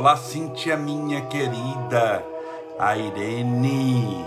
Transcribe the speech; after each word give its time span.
Olá, 0.00 0.16
Cíntia, 0.16 0.78
minha 0.78 1.20
querida. 1.26 2.24
A 2.78 2.96
Irene. 2.96 4.24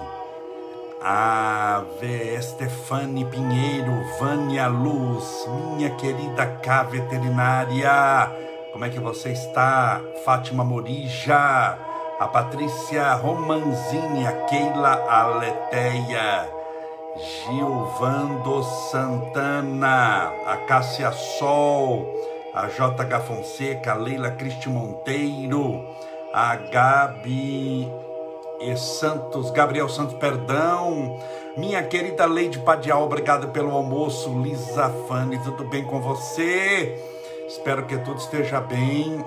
A 1.01 1.81
V. 1.99 2.39
Stefane 2.43 3.25
Pinheiro. 3.25 3.91
Vânia 4.19 4.67
Luz. 4.67 5.49
Minha 5.75 5.89
querida 5.95 6.45
K 6.61 6.83
veterinária. 6.83 8.31
Como 8.71 8.85
é 8.85 8.89
que 8.91 8.99
você 8.99 9.31
está? 9.31 9.99
Fátima 10.23 10.63
Morija. 10.63 11.79
A 12.19 12.27
Patrícia 12.27 13.11
Romanzinha. 13.15 14.31
Keila 14.47 15.03
Aleteia. 15.09 16.51
Gilvando 17.17 18.61
Santana. 18.91 20.31
A 20.45 20.55
Cássia 20.67 21.11
Sol 21.11 22.32
a 22.53 22.67
JH 22.67 23.19
Fonseca, 23.27 23.93
a 23.93 23.95
Leila 23.95 24.31
Cristi 24.31 24.69
Monteiro, 24.69 25.83
a 26.31 26.55
Gabi 26.55 27.91
e 28.61 28.77
Santos, 28.77 29.49
Gabriel 29.51 29.89
Santos, 29.89 30.15
perdão, 30.15 31.19
minha 31.57 31.81
querida 31.83 32.25
Leide 32.25 32.59
Padial, 32.59 33.03
obrigado 33.03 33.49
pelo 33.49 33.71
almoço, 33.71 34.29
Lisa 34.39 34.89
Fane, 35.07 35.39
tudo 35.39 35.63
bem 35.65 35.83
com 35.83 35.99
você? 35.99 36.97
Espero 37.47 37.85
que 37.85 37.97
tudo 37.97 38.19
esteja 38.19 38.61
bem. 38.61 39.23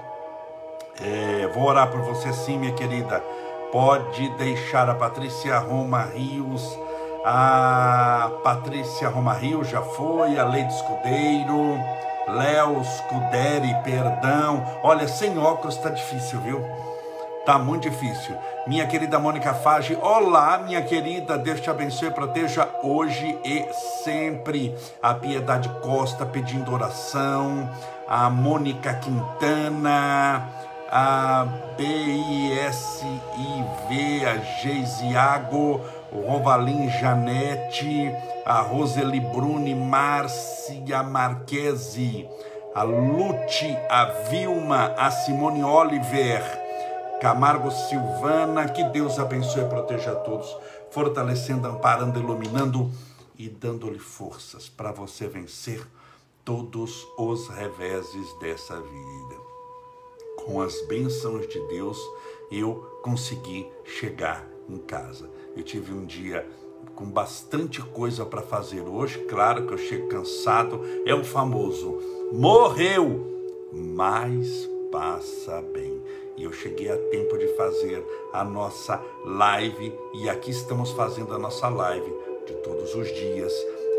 É, 1.01 1.49
vou 1.49 1.65
orar 1.65 1.91
por 1.91 2.01
você 2.01 2.33
sim, 2.33 2.59
minha 2.59 2.73
querida. 2.73 3.23
Pode 3.71 4.29
deixar 4.37 4.89
a 4.89 4.95
Patrícia 4.95 5.59
Roma 5.59 6.03
Rios, 6.03 6.79
a 7.25 8.31
Patrícia 8.43 9.09
Roma 9.09 9.35
Rios 9.35 9.69
já 9.69 9.83
foi, 9.83 10.39
a 10.39 10.45
Leide 10.45 10.73
Escudeiro. 10.73 11.79
Léo 12.29 12.83
Scuderi, 12.85 13.75
perdão. 13.85 14.65
Olha, 14.83 15.07
sem 15.07 15.39
óculos 15.39 15.77
tá 15.77 15.91
difícil, 15.91 16.41
viu? 16.41 16.61
Tá 17.47 17.57
muito 17.59 17.89
difícil. 17.89 18.37
Minha 18.67 18.89
querida 18.89 19.21
Mônica 19.21 19.55
Fage, 19.55 19.97
olá, 20.03 20.59
minha 20.59 20.83
querida, 20.83 21.39
Deus 21.39 21.61
te 21.61 21.71
abençoe 21.71 22.09
e 22.09 22.11
proteja 22.11 22.69
hoje 22.83 23.39
e 23.45 23.65
sempre. 24.03 24.75
A 25.01 25.15
Piedade 25.15 25.69
Costa 25.81 26.27
pedindo 26.27 26.75
oração, 26.75 27.71
a 28.09 28.29
Mônica 28.29 28.93
Quintana, 28.95 30.49
a 30.91 31.47
BISIV, 31.77 32.67
a 34.27 34.39
Geisiago, 34.61 35.81
o 36.11 36.29
Rovalim 36.29 36.91
Janete, 36.91 38.13
a 38.47 38.61
Roseli 38.61 39.19
Bruni, 39.19 39.75
Márcia 39.75 41.03
Marquesi, 41.03 42.29
a 42.73 42.85
Lute, 42.85 43.77
a 43.91 44.05
Vilma, 44.31 44.95
a 44.97 45.11
Simone 45.11 45.65
Oliver, 45.65 46.43
Camargo 47.21 47.73
Silvana, 47.73 48.69
que 48.69 48.85
Deus 48.85 49.19
abençoe 49.19 49.65
e 49.65 49.69
proteja 49.69 50.13
a 50.13 50.15
todos, 50.15 50.57
fortalecendo, 50.93 51.67
amparando, 51.67 52.21
iluminando 52.21 52.89
e 53.37 53.49
dando-lhe 53.49 53.99
forças 53.99 54.69
para 54.69 54.93
você 54.93 55.27
vencer 55.27 55.85
todos 56.45 57.05
os 57.19 57.49
reveses 57.49 58.33
dessa 58.39 58.77
vida. 58.81 59.35
Com 60.45 60.61
as 60.61 60.81
bênçãos 60.87 61.49
de 61.49 61.59
Deus, 61.67 61.99
eu 62.53 63.01
consegui 63.03 63.69
chegar 63.85 64.47
em 64.69 64.79
casa. 64.79 65.29
Eu 65.57 65.65
tive 65.65 65.93
um 65.93 66.05
dia 66.05 66.47
com 66.97 67.05
bastante 67.05 67.81
coisa 67.81 68.25
para 68.25 68.43
fazer 68.43 68.81
hoje. 68.81 69.19
Claro 69.27 69.67
que 69.67 69.75
eu 69.75 69.79
chego 69.79 70.09
cansado. 70.09 70.81
É 71.05 71.15
o 71.15 71.23
famoso 71.23 72.01
morreu, 72.33 73.21
mas 73.73 74.69
passa 74.91 75.63
bem. 75.73 76.03
E 76.37 76.45
eu 76.45 76.53
cheguei 76.53 76.91
a 76.91 76.97
tempo 76.97 77.39
de 77.39 77.47
fazer 77.49 78.05
a 78.33 78.43
nossa 78.43 79.03
live 79.25 79.93
e 80.15 80.29
aqui 80.29 80.51
estamos 80.51 80.91
fazendo 80.93 81.35
a 81.35 81.39
nossa 81.39 81.69
live 81.69 82.13
de 82.47 82.55
todos 82.57 82.95
os 82.95 83.09
dias 83.09 83.53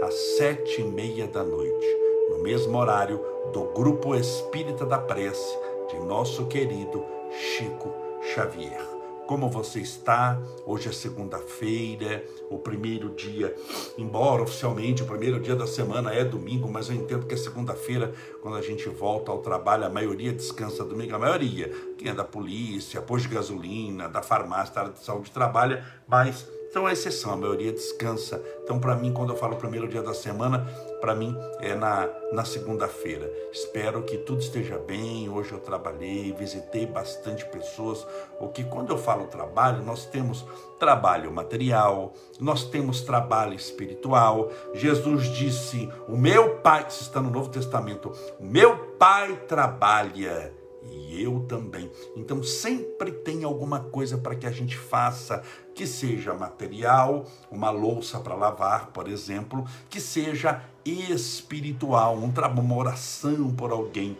às 0.03 0.13
sete 0.38 0.81
e 0.81 0.84
meia 0.84 1.28
da 1.28 1.44
noite, 1.44 1.88
no 2.30 2.40
mesmo 2.40 2.78
horário 2.78 3.19
do 3.52 3.63
Grupo 3.74 4.13
Espírita 4.13 4.86
da 4.86 5.00
Prece 5.00 5.57
de 5.90 6.00
nosso 6.00 6.46
querido 6.46 7.03
Chico 7.31 7.91
Xavier 8.22 8.97
como 9.28 9.50
você 9.50 9.82
está. 9.82 10.42
Hoje 10.66 10.88
é 10.88 10.92
segunda-feira, 10.92 12.24
o 12.50 12.58
primeiro 12.58 13.10
dia, 13.10 13.54
embora 13.98 14.42
oficialmente 14.42 15.04
o 15.04 15.06
primeiro 15.06 15.40
dia 15.40 15.56
da 15.56 15.68
semana 15.68 16.14
é 16.14 16.24
domingo, 16.24 16.68
mas 16.72 16.90
eu 16.90 16.96
entendo 16.96 17.28
que 17.28 17.34
é 17.34 17.38
segunda-feira, 17.38 18.14
quando 18.42 18.56
a 18.58 18.62
gente 18.62 18.88
volta 18.88 19.30
ao 19.30 19.40
trabalho, 19.40 19.86
a 19.86 19.90
maioria 19.90 20.32
descansa 20.32 20.84
domingo, 20.86 21.14
a 21.14 21.20
maioria, 21.20 21.70
quem 21.98 22.10
é 22.10 22.14
da 22.14 22.24
polícia, 22.24 23.02
posto 23.02 23.28
de 23.28 23.36
gasolina, 23.36 24.08
da 24.08 24.22
farmácia, 24.22 24.74
da 24.74 24.82
área 24.82 24.94
de 24.94 25.04
saúde 25.04 25.30
trabalha, 25.30 25.86
mas 26.08 26.48
são 26.72 26.86
a 26.86 26.94
exceção, 26.94 27.34
a 27.34 27.38
maioria 27.38 27.72
descansa. 27.72 28.42
Então, 28.64 28.80
para 28.80 28.96
mim, 28.96 29.12
quando 29.12 29.32
eu 29.34 29.38
falo 29.38 29.56
primeiro 29.56 29.88
dia 29.88 30.02
da 30.02 30.14
semana, 30.14 30.68
para 31.00 31.16
mim 31.16 31.38
é 31.59 31.75
na, 31.75 32.09
na 32.31 32.46
segunda-feira. 32.46 33.31
Espero 33.52 34.03
que 34.03 34.18
tudo 34.18 34.41
esteja 34.41 34.78
bem. 34.78 35.30
Hoje 35.30 35.52
eu 35.52 35.59
trabalhei, 35.59 36.34
visitei 36.34 36.85
bastante 36.85 37.46
pessoas. 37.46 38.06
O 38.40 38.47
que 38.47 38.63
quando 38.63 38.91
eu 38.91 38.97
falo 38.97 39.28
trabalho, 39.28 39.84
nós 39.84 40.06
temos 40.06 40.46
trabalho 40.80 41.31
material, 41.31 42.13
nós 42.40 42.63
temos 42.63 43.02
trabalho 43.02 43.53
espiritual. 43.53 44.52
Jesus 44.74 45.25
disse: 45.28 45.91
"O 46.07 46.18
meu 46.18 46.57
Pai, 46.57 46.86
isso 46.88 47.02
está 47.02 47.22
no 47.22 47.30
Novo 47.30 47.50
Testamento, 47.50 48.12
meu 48.40 48.78
Pai 48.97 49.36
trabalha 49.47 50.53
e 50.84 51.22
eu 51.22 51.42
também. 51.42 51.92
Então 52.16 52.42
sempre 52.44 53.12
tem 53.12 53.44
alguma 53.44 53.80
coisa 53.80 54.18
para 54.18 54.36
que 54.36 54.46
a 54.46 54.52
gente 54.52 54.78
faça, 54.78 55.44
que 55.74 55.86
seja 55.86 56.34
material, 56.34 57.26
uma 57.52 57.70
louça 57.70 58.20
para 58.20 58.36
lavar, 58.36 58.88
por 58.88 59.08
exemplo, 59.08 59.66
que 59.90 60.00
seja 60.00 60.62
espiritual, 60.86 62.18
um 62.18 62.32
uma 62.60 62.76
oração 62.76 63.52
por 63.52 63.72
alguém. 63.72 64.18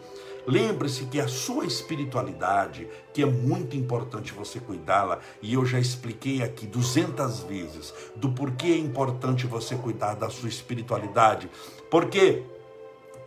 Lembre-se 0.48 1.04
que 1.06 1.20
a 1.20 1.28
sua 1.28 1.66
espiritualidade, 1.66 2.88
que 3.14 3.22
é 3.22 3.26
muito 3.26 3.76
importante 3.76 4.32
você 4.32 4.62
cuidá-la, 4.62 5.20
e 5.42 5.54
eu 5.54 5.66
já 5.66 5.78
expliquei 5.78 6.42
aqui 6.42 6.66
200 6.66 7.44
vezes 7.44 7.94
do 8.16 8.30
porquê 8.30 8.68
é 8.68 8.78
importante 8.78 9.46
você 9.46 9.76
cuidar 9.76 10.16
da 10.16 10.30
sua 10.30 10.48
espiritualidade. 10.48 11.50
Porque 11.92 12.44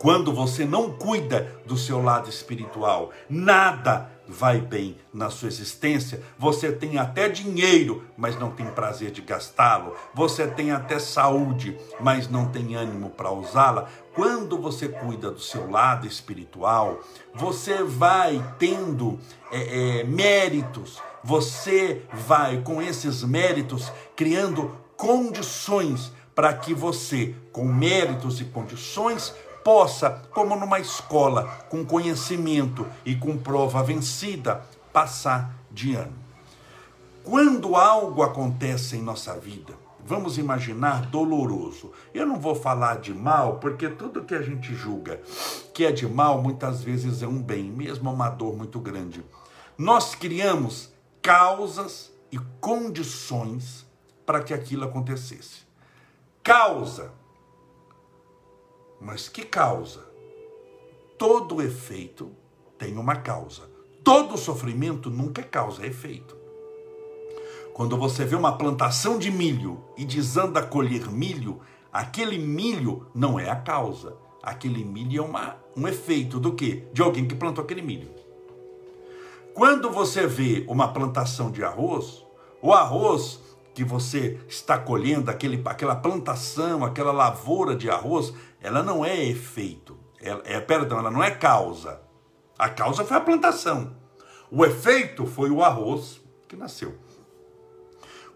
quando 0.01 0.33
você 0.33 0.65
não 0.65 0.89
cuida 0.89 1.61
do 1.63 1.77
seu 1.77 2.01
lado 2.01 2.27
espiritual, 2.27 3.11
nada 3.29 4.09
vai 4.27 4.59
bem 4.59 4.97
na 5.13 5.29
sua 5.29 5.47
existência. 5.47 6.23
Você 6.39 6.71
tem 6.71 6.97
até 6.97 7.29
dinheiro, 7.29 8.03
mas 8.17 8.35
não 8.35 8.49
tem 8.49 8.65
prazer 8.65 9.11
de 9.11 9.21
gastá-lo. 9.21 9.95
Você 10.15 10.47
tem 10.47 10.71
até 10.71 10.97
saúde, 10.97 11.77
mas 11.99 12.27
não 12.27 12.47
tem 12.47 12.75
ânimo 12.75 13.11
para 13.11 13.31
usá-la. 13.31 13.89
Quando 14.15 14.57
você 14.57 14.89
cuida 14.89 15.29
do 15.29 15.39
seu 15.39 15.69
lado 15.69 16.07
espiritual, 16.07 16.99
você 17.35 17.83
vai 17.83 18.43
tendo 18.57 19.19
é, 19.51 19.99
é, 19.99 20.03
méritos. 20.03 20.99
Você 21.23 22.01
vai, 22.11 22.63
com 22.63 22.81
esses 22.81 23.21
méritos, 23.21 23.91
criando 24.15 24.75
condições 24.97 26.11
para 26.33 26.51
que 26.55 26.73
você, 26.73 27.35
com 27.51 27.65
méritos 27.65 28.41
e 28.41 28.45
condições, 28.45 29.31
possa, 29.63 30.21
como 30.31 30.55
numa 30.55 30.79
escola, 30.79 31.45
com 31.69 31.85
conhecimento 31.85 32.85
e 33.05 33.15
com 33.15 33.37
prova 33.37 33.83
vencida, 33.83 34.61
passar 34.91 35.53
de 35.71 35.95
ano. 35.95 36.13
Quando 37.23 37.75
algo 37.75 38.23
acontece 38.23 38.97
em 38.97 39.01
nossa 39.01 39.37
vida, 39.37 39.73
vamos 40.03 40.37
imaginar 40.37 41.05
doloroso. 41.05 41.91
Eu 42.13 42.25
não 42.25 42.39
vou 42.39 42.55
falar 42.55 42.99
de 42.99 43.13
mal, 43.13 43.57
porque 43.57 43.87
tudo 43.89 44.23
que 44.23 44.33
a 44.33 44.41
gente 44.41 44.73
julga 44.73 45.21
que 45.73 45.85
é 45.85 45.91
de 45.91 46.07
mal, 46.07 46.41
muitas 46.41 46.81
vezes 46.81 47.21
é 47.21 47.27
um 47.27 47.41
bem, 47.41 47.63
mesmo 47.63 48.11
uma 48.11 48.29
dor 48.29 48.55
muito 48.55 48.79
grande. 48.79 49.23
Nós 49.77 50.15
criamos 50.15 50.91
causas 51.21 52.11
e 52.31 52.39
condições 52.59 53.85
para 54.25 54.41
que 54.41 54.53
aquilo 54.53 54.85
acontecesse. 54.85 55.61
Causa 56.43 57.11
mas 59.01 59.27
que 59.27 59.43
causa? 59.43 60.05
Todo 61.17 61.61
efeito 61.61 62.31
tem 62.77 62.95
uma 62.97 63.15
causa. 63.15 63.63
Todo 64.03 64.37
sofrimento 64.37 65.09
nunca 65.09 65.41
é 65.41 65.43
causa, 65.43 65.83
é 65.83 65.87
efeito. 65.87 66.37
Quando 67.73 67.97
você 67.97 68.23
vê 68.23 68.35
uma 68.35 68.57
plantação 68.57 69.17
de 69.17 69.31
milho 69.31 69.83
e 69.97 70.05
desanda 70.05 70.59
a 70.59 70.65
colher 70.65 71.09
milho, 71.09 71.61
aquele 71.91 72.37
milho 72.37 73.07
não 73.13 73.39
é 73.39 73.49
a 73.49 73.55
causa. 73.55 74.15
Aquele 74.43 74.83
milho 74.83 75.19
é 75.19 75.25
uma, 75.25 75.57
um 75.75 75.87
efeito 75.87 76.39
do 76.39 76.53
quê? 76.53 76.83
De 76.93 77.01
alguém 77.01 77.27
que 77.27 77.35
plantou 77.35 77.63
aquele 77.63 77.81
milho. 77.81 78.09
Quando 79.53 79.89
você 79.89 80.27
vê 80.27 80.63
uma 80.67 80.93
plantação 80.93 81.51
de 81.51 81.63
arroz, 81.63 82.23
o 82.61 82.71
arroz 82.71 83.39
que 83.73 83.83
você 83.83 84.39
está 84.47 84.77
colhendo, 84.77 85.31
aquele, 85.31 85.61
aquela 85.65 85.95
plantação, 85.95 86.83
aquela 86.83 87.11
lavoura 87.11 87.75
de 87.75 87.89
arroz, 87.89 88.33
ela 88.61 88.83
não 88.83 89.03
é 89.03 89.25
efeito, 89.25 89.99
ela, 90.21 90.41
é, 90.45 90.59
perdão, 90.59 90.99
ela 90.99 91.11
não 91.11 91.23
é 91.23 91.31
causa. 91.31 92.01
A 92.57 92.69
causa 92.69 93.03
foi 93.03 93.17
a 93.17 93.21
plantação. 93.21 93.95
O 94.51 94.63
efeito 94.63 95.25
foi 95.25 95.49
o 95.49 95.63
arroz 95.63 96.21
que 96.47 96.55
nasceu. 96.55 96.95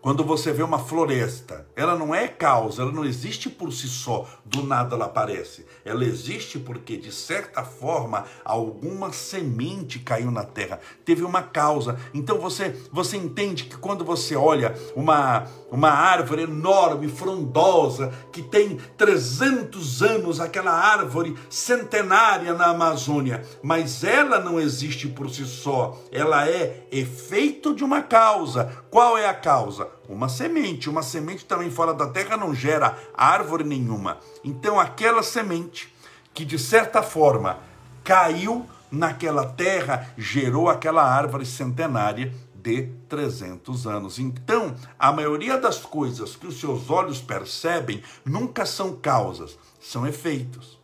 Quando 0.06 0.24
você 0.24 0.54
vê 0.54 0.62
uma 0.62 0.78
floresta, 0.78 1.66
ela 1.76 1.96
não 1.96 2.14
é 2.14 2.28
causa, 2.28 2.84
ela 2.84 2.92
não 2.92 3.04
existe 3.04 3.50
por 3.50 3.74
si 3.74 3.88
só, 3.88 4.28
do 4.46 4.62
nada 4.62 4.96
ela 4.96 5.06
aparece. 5.06 5.66
Ela 5.84 6.06
existe 6.06 6.60
porque, 6.60 6.96
de 6.96 7.12
certa 7.12 7.64
forma, 7.64 8.24
alguma 8.44 9.12
semente 9.12 9.98
caiu 9.98 10.30
na 10.30 10.44
terra, 10.44 10.80
teve 11.04 11.24
uma 11.24 11.42
causa. 11.42 11.98
Então 12.14 12.38
você, 12.38 12.80
você 12.92 13.18
entende 13.18 13.64
que 13.64 13.78
quando 13.78 14.06
você 14.06 14.36
olha 14.36 14.76
uma, 14.96 15.48
uma 15.72 15.90
árvore 15.90 16.44
enorme, 16.44 17.08
frondosa, 17.08 18.14
que 18.32 18.44
tem 18.44 18.78
300 18.96 20.04
anos, 20.04 20.40
aquela 20.40 20.72
árvore 20.72 21.36
centenária 21.50 22.54
na 22.54 22.68
Amazônia, 22.68 23.44
mas 23.64 24.04
ela 24.04 24.40
não 24.40 24.60
existe 24.60 25.08
por 25.08 25.32
si 25.32 25.46
só, 25.46 26.00
ela 26.12 26.48
é 26.48 26.86
efeito 26.92 27.74
de 27.74 27.84
uma 27.84 28.04
causa. 28.04 28.85
Qual 28.96 29.18
é 29.18 29.28
a 29.28 29.34
causa? 29.34 29.90
uma 30.08 30.30
semente. 30.30 30.90
Uma 30.90 31.04
semente 31.04 31.44
também 31.44 31.70
fora 31.70 31.94
da 31.94 32.08
terra 32.08 32.38
não 32.38 32.56
gera 32.56 32.98
árvore 33.14 33.66
nenhuma. 33.66 34.20
Então, 34.42 34.80
aquela 34.80 35.22
semente 35.22 35.94
que 36.34 36.46
de 36.46 36.58
certa 36.58 37.04
forma 37.04 37.60
caiu 38.06 38.66
naquela 38.90 39.48
terra, 39.48 40.14
gerou 40.18 40.70
aquela 40.70 41.04
árvore 41.04 41.46
centenária 41.46 42.34
de 42.56 42.84
300 43.10 43.86
anos. 43.86 44.18
Então, 44.18 44.74
a 44.98 45.12
maioria 45.12 45.58
das 45.58 45.80
coisas 45.80 46.38
que 46.38 46.48
os 46.48 46.58
seus 46.58 46.90
olhos 46.90 47.20
percebem 47.20 48.02
nunca 48.24 48.66
são 48.66 48.96
causas, 48.96 49.60
são 49.78 50.08
efeitos. 50.08 50.80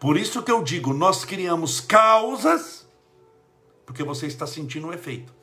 Por 0.00 0.16
isso 0.16 0.42
que 0.42 0.50
eu 0.50 0.64
digo, 0.64 0.92
nós 0.92 1.24
criamos 1.24 1.80
causas 1.80 2.84
porque 3.86 4.02
você 4.02 4.26
está 4.26 4.48
sentindo 4.48 4.88
um 4.88 4.92
efeito 4.92 5.35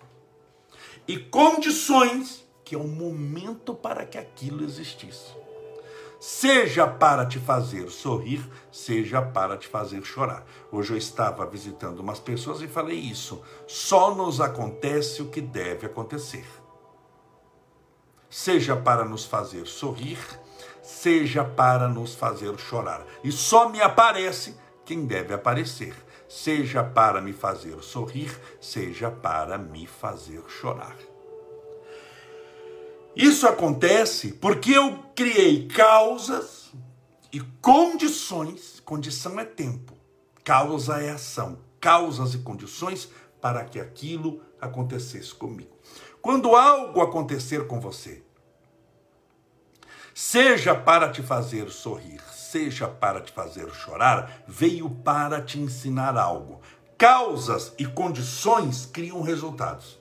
e 1.08 1.18
condições 1.18 2.44
que 2.64 2.76
é 2.76 2.78
o 2.78 2.88
momento 2.88 3.74
para 3.74 4.06
que 4.06 4.18
aquilo 4.18 4.64
existisse. 4.64 5.34
Seja 6.20 6.88
para 6.88 7.26
te 7.26 7.38
fazer 7.38 7.90
sorrir, 7.90 8.50
seja 8.72 9.22
para 9.22 9.58
te 9.58 9.68
fazer 9.68 10.02
chorar. 10.06 10.46
Hoje 10.72 10.94
eu 10.94 10.98
estava 10.98 11.46
visitando 11.46 12.00
umas 12.00 12.20
pessoas 12.20 12.62
e 12.62 12.68
falei 12.68 12.98
isso. 12.98 13.42
Só 13.68 14.16
nos 14.16 14.40
acontece 14.40 15.22
o 15.22 15.30
que 15.30 15.42
deve 15.42 15.86
acontecer. 15.86 16.46
Seja 18.30 18.76
para 18.76 19.04
nos 19.04 19.26
fazer 19.26 19.68
sorrir, 19.68 20.18
seja 20.82 21.44
para 21.44 21.90
nos 21.90 22.16
fazer 22.16 22.58
chorar. 22.58 23.06
E 23.22 23.30
só 23.30 23.68
me 23.68 23.82
aparece 23.82 24.56
quem 24.86 25.06
deve 25.06 25.34
aparecer 25.34 25.94
seja 26.34 26.84
para 26.84 27.22
me 27.22 27.32
fazer 27.32 27.80
sorrir, 27.84 28.36
seja 28.60 29.12
para 29.12 29.56
me 29.56 29.86
fazer 29.86 30.42
chorar. 30.48 30.98
Isso 33.16 33.48
acontece 33.48 34.34
porque 34.34 34.72
eu 34.72 34.98
criei 35.16 35.68
causas 35.68 36.72
e 37.32 37.40
condições. 37.62 38.80
Condição 38.80 39.40
é 39.40 39.46
tempo, 39.46 39.94
causa 40.44 41.00
é 41.00 41.12
ação. 41.12 41.60
Causas 41.80 42.34
e 42.34 42.40
condições 42.40 43.10
para 43.40 43.64
que 43.64 43.80
aquilo 43.80 44.42
acontecesse 44.60 45.36
comigo. 45.36 45.78
Quando 46.20 46.56
algo 46.56 47.00
acontecer 47.02 47.68
com 47.68 47.80
você, 47.80 48.24
seja 50.16 50.74
para 50.74 51.12
te 51.12 51.22
fazer 51.22 51.70
sorrir, 51.70 52.22
seja 52.54 52.88
para 52.88 53.20
te 53.20 53.32
fazer 53.32 53.68
chorar, 53.74 54.44
veio 54.48 54.88
para 54.88 55.42
te 55.42 55.60
ensinar 55.60 56.16
algo. 56.16 56.62
Causas 56.96 57.74
e 57.80 57.86
condições 57.86 58.86
criam 58.86 59.24
resultados. 59.24 59.98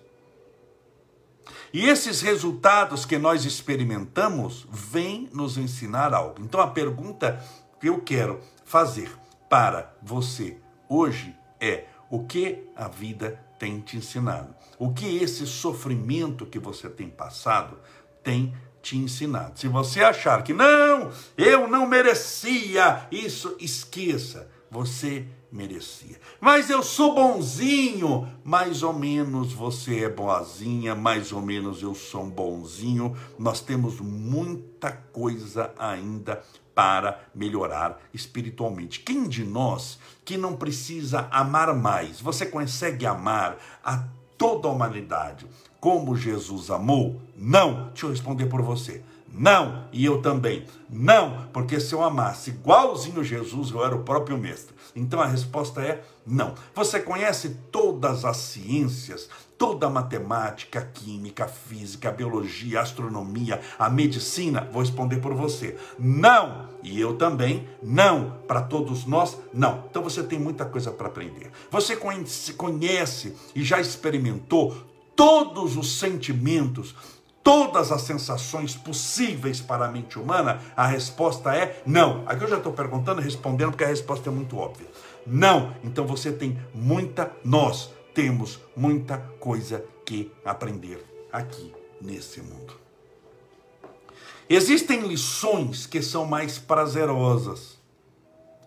E 1.72 1.87
esses 1.88 2.20
resultados 2.20 3.06
que 3.06 3.16
nós 3.16 3.46
experimentamos 3.46 4.66
vêm 4.70 5.31
nos 5.32 5.56
ensinar 5.56 6.12
algo. 6.12 6.43
Então 6.43 6.60
a 6.60 6.66
pergunta 6.66 7.43
que 7.81 7.88
eu 7.88 8.02
quero 8.02 8.38
fazer 8.66 9.10
para 9.48 9.90
você 10.02 10.58
hoje 10.87 11.34
é: 11.58 11.87
o 12.10 12.25
que 12.25 12.69
a 12.76 12.87
vida 12.87 13.43
tem 13.58 13.81
te 13.81 13.96
ensinado? 13.96 14.55
O 14.78 14.93
que 14.93 15.16
esse 15.16 15.46
sofrimento 15.46 16.44
que 16.44 16.58
você 16.58 16.90
tem 16.90 17.08
passado 17.08 17.78
tem 18.22 18.55
te 18.82 18.99
ensinado. 18.99 19.58
Se 19.58 19.69
você 19.69 20.02
achar 20.02 20.43
que 20.43 20.52
não, 20.52 21.11
eu 21.38 21.69
não 21.69 21.87
merecia 21.87 23.06
isso, 23.11 23.56
esqueça, 23.61 24.50
você 24.70 25.25
merecia. 25.52 26.19
Mas 26.40 26.70
eu 26.70 26.82
sou 26.82 27.14
bonzinho, 27.14 28.26
mais 28.43 28.82
ou 28.82 28.93
menos 28.93 29.52
você 29.52 30.05
é 30.05 30.08
boazinha, 30.08 30.94
mais 30.94 31.31
ou 31.31 31.40
menos 31.40 31.82
eu 31.82 31.94
sou 31.94 32.26
bonzinho. 32.26 33.17
Nós 33.38 33.61
temos 33.61 34.00
muita 34.00 34.90
coisa 34.90 35.73
ainda 35.79 36.43
para 36.75 37.20
melhorar 37.34 38.00
espiritualmente. 38.14 39.00
Quem 39.00 39.29
de 39.29 39.44
nós 39.44 39.99
que 40.25 40.38
não 40.38 40.56
precisa 40.56 41.29
amar 41.31 41.75
mais? 41.75 42.19
Você 42.20 42.46
consegue 42.46 43.05
amar 43.05 43.58
a 43.84 44.05
toda 44.38 44.67
a 44.67 44.70
humanidade 44.73 45.46
como 45.82 46.14
Jesus 46.14 46.70
amou? 46.70 47.20
Não. 47.37 47.88
Deixa 47.88 48.06
eu 48.06 48.11
responder 48.11 48.46
por 48.46 48.62
você. 48.62 49.02
Não, 49.34 49.88
e 49.93 50.05
eu 50.05 50.23
também. 50.23 50.64
Não, 50.88 51.49
porque 51.52 51.81
se 51.81 51.93
eu 51.93 52.05
amasse 52.05 52.50
igualzinho 52.50 53.25
Jesus, 53.25 53.70
eu 53.70 53.84
era 53.84 53.96
o 53.96 54.05
próprio 54.05 54.38
mestre. 54.38 54.76
Então 54.94 55.20
a 55.20 55.26
resposta 55.26 55.81
é 55.81 56.05
não. 56.25 56.55
Você 56.73 57.00
conhece 57.00 57.56
todas 57.73 58.25
as 58.25 58.37
ciências, 58.37 59.29
toda 59.58 59.88
a 59.88 59.90
matemática, 59.90 60.79
a 60.79 60.84
química, 60.84 61.46
a 61.46 61.49
física, 61.49 62.11
a 62.11 62.12
biologia, 62.12 62.79
a 62.79 62.82
astronomia, 62.82 63.61
a 63.76 63.90
medicina? 63.90 64.69
Vou 64.70 64.82
responder 64.82 65.17
por 65.17 65.34
você. 65.34 65.76
Não, 65.99 66.69
e 66.81 67.00
eu 67.00 67.17
também 67.17 67.67
não. 67.82 68.38
Para 68.46 68.62
todos 68.62 69.05
nós, 69.05 69.37
não. 69.52 69.84
Então 69.90 70.00
você 70.00 70.23
tem 70.23 70.38
muita 70.38 70.64
coisa 70.64 70.93
para 70.93 71.08
aprender. 71.08 71.50
Você 71.73 71.96
conhece, 71.96 72.52
conhece 72.52 73.34
e 73.53 73.65
já 73.65 73.81
experimentou 73.81 74.92
todos 75.16 75.76
os 75.76 75.98
sentimentos, 75.98 76.94
todas 77.42 77.90
as 77.90 78.02
sensações 78.02 78.74
possíveis 78.74 79.60
para 79.60 79.86
a 79.86 79.88
mente 79.88 80.19
humana? 80.19 80.60
A 80.76 80.86
resposta 80.86 81.54
é 81.54 81.82
não. 81.86 82.22
Aqui 82.26 82.44
eu 82.44 82.48
já 82.48 82.58
estou 82.58 82.72
perguntando 82.72 83.20
e 83.20 83.24
respondendo 83.24 83.70
porque 83.70 83.84
a 83.84 83.88
resposta 83.88 84.28
é 84.28 84.32
muito 84.32 84.56
óbvia. 84.56 84.88
Não. 85.26 85.74
Então 85.82 86.06
você 86.06 86.32
tem 86.32 86.58
muita, 86.74 87.31
nós 87.44 87.90
temos 88.14 88.60
muita 88.76 89.19
coisa 89.19 89.84
que 90.04 90.31
aprender 90.44 91.04
aqui 91.32 91.72
nesse 92.00 92.40
mundo. 92.40 92.82
Existem 94.48 95.00
lições 95.00 95.86
que 95.86 96.02
são 96.02 96.26
mais 96.26 96.58
prazerosas. 96.58 97.78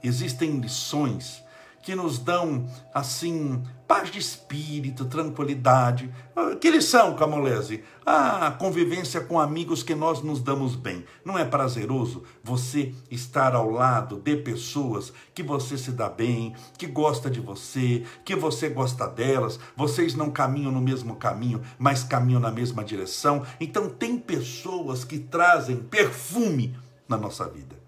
Existem 0.04 0.60
lições 0.60 1.44
que 1.86 1.96
nos 1.96 2.18
dão, 2.18 2.66
assim, 2.92 3.62
paz 3.88 4.10
de 4.10 4.18
espírito, 4.18 5.06
tranquilidade. 5.06 6.12
Ah, 6.36 6.56
que 6.60 6.68
eles 6.68 6.86
são, 6.86 7.16
Camolese? 7.16 7.84
A 8.04 8.50
convivência 8.50 9.22
com 9.22 9.40
amigos 9.40 9.84
que 9.84 9.94
nós 9.94 10.24
nos 10.24 10.42
damos 10.42 10.76
bem. 10.76 11.06
Não 11.24 11.38
é 11.38 11.46
prazeroso 11.46 12.24
você 12.44 12.92
estar 13.12 13.54
ao 13.54 13.70
lado 13.70 14.18
de 14.18 14.36
pessoas 14.36 15.14
que 15.32 15.44
você 15.44 15.78
se 15.78 15.92
dá 15.92 16.10
bem, 16.10 16.56
que 16.76 16.88
gosta 16.88 17.30
de 17.30 17.40
você, 17.40 18.04
que 18.26 18.36
você 18.36 18.68
gosta 18.68 19.08
delas, 19.08 19.60
vocês 19.78 20.16
não 20.16 20.32
caminham 20.32 20.72
no 20.72 20.82
mesmo 20.82 21.16
caminho, 21.16 21.62
mas 21.78 22.04
caminham 22.04 22.42
na 22.42 22.50
mesma 22.50 22.84
direção. 22.84 23.46
Então 23.60 23.90
tem 23.90 24.18
pessoas 24.18 25.06
que 25.06 25.20
trazem 25.20 25.78
perfume 25.78 26.76
na 27.08 27.16
nossa 27.16 27.48
vida. 27.48 27.85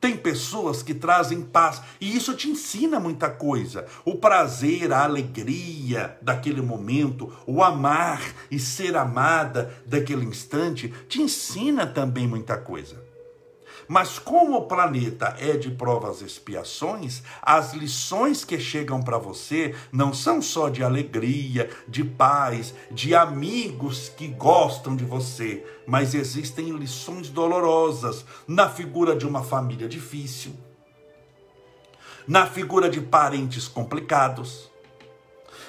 Tem 0.00 0.16
pessoas 0.16 0.82
que 0.82 0.94
trazem 0.94 1.42
paz 1.42 1.82
e 2.00 2.16
isso 2.16 2.34
te 2.34 2.48
ensina 2.48 2.98
muita 2.98 3.28
coisa. 3.28 3.84
O 4.04 4.14
prazer, 4.14 4.92
a 4.92 5.04
alegria 5.04 6.16
daquele 6.22 6.62
momento, 6.62 7.30
o 7.46 7.62
amar 7.62 8.22
e 8.50 8.58
ser 8.58 8.96
amada 8.96 9.74
daquele 9.84 10.24
instante 10.24 10.92
te 11.06 11.20
ensina 11.20 11.86
também 11.86 12.26
muita 12.26 12.56
coisa. 12.56 13.09
Mas 13.90 14.20
como 14.20 14.56
o 14.56 14.66
planeta 14.68 15.34
é 15.40 15.56
de 15.56 15.68
provas 15.68 16.20
e 16.20 16.24
expiações, 16.24 17.24
as 17.42 17.72
lições 17.72 18.44
que 18.44 18.56
chegam 18.56 19.02
para 19.02 19.18
você 19.18 19.74
não 19.90 20.14
são 20.14 20.40
só 20.40 20.68
de 20.68 20.84
alegria, 20.84 21.68
de 21.88 22.04
paz, 22.04 22.72
de 22.88 23.16
amigos 23.16 24.08
que 24.08 24.28
gostam 24.28 24.94
de 24.94 25.04
você, 25.04 25.66
mas 25.88 26.14
existem 26.14 26.70
lições 26.70 27.30
dolorosas 27.30 28.24
na 28.46 28.68
figura 28.68 29.16
de 29.16 29.26
uma 29.26 29.42
família 29.42 29.88
difícil, 29.88 30.52
na 32.28 32.46
figura 32.46 32.88
de 32.88 33.00
parentes 33.00 33.66
complicados, 33.66 34.70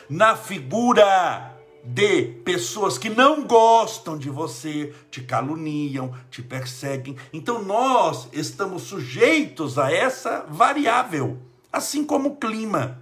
na 0.07 0.35
figura 0.35 1.50
de 1.83 2.23
pessoas 2.43 2.97
que 2.97 3.09
não 3.09 3.45
gostam 3.45 4.17
de 4.17 4.29
você, 4.29 4.93
te 5.09 5.21
caluniam, 5.21 6.13
te 6.29 6.41
perseguem. 6.41 7.15
Então 7.33 7.63
nós 7.63 8.27
estamos 8.31 8.83
sujeitos 8.83 9.77
a 9.77 9.91
essa 9.91 10.45
variável, 10.47 11.39
assim 11.71 12.03
como 12.03 12.29
o 12.29 12.35
clima. 12.35 13.01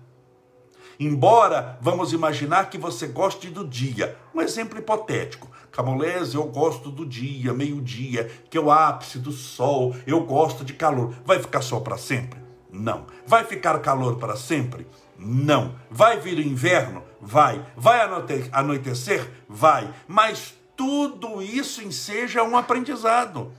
Embora 1.00 1.78
vamos 1.82 2.12
imaginar 2.12 2.70
que 2.70 2.78
você 2.78 3.08
goste 3.08 3.50
do 3.50 3.66
dia. 3.66 4.18
Um 4.36 4.42
exemplo 4.42 4.78
hipotético. 4.78 5.50
Camolese, 5.72 6.36
eu 6.36 6.46
gosto 6.46 6.90
do 6.90 7.06
dia, 7.06 7.54
meio-dia, 7.54 8.30
que 8.50 8.58
é 8.58 8.62
o 8.62 8.72
ápice 8.72 9.20
do 9.20 9.32
sol, 9.32 9.96
eu 10.06 10.22
gosto 10.26 10.66
de 10.66 10.74
calor. 10.74 11.14
Vai 11.24 11.40
ficar 11.40 11.62
sol 11.62 11.82
para 11.82 11.98
sempre? 11.98 12.40
Não. 12.72 13.06
Vai 13.26 13.46
ficar 13.46 13.80
calor 13.80 14.18
para 14.18 14.36
sempre? 14.36 14.86
Não. 15.20 15.76
Vai 15.92 16.20
vir 16.20 16.38
o 16.38 16.42
inverno? 16.42 17.04
Vai. 17.22 17.64
Vai 17.76 18.00
anoitecer? 18.52 19.30
Vai. 19.48 19.94
Mas 20.08 20.54
tudo 20.76 21.42
isso 21.42 21.84
enseja 21.84 22.42
um 22.42 22.58
aprendizado. 22.58 23.52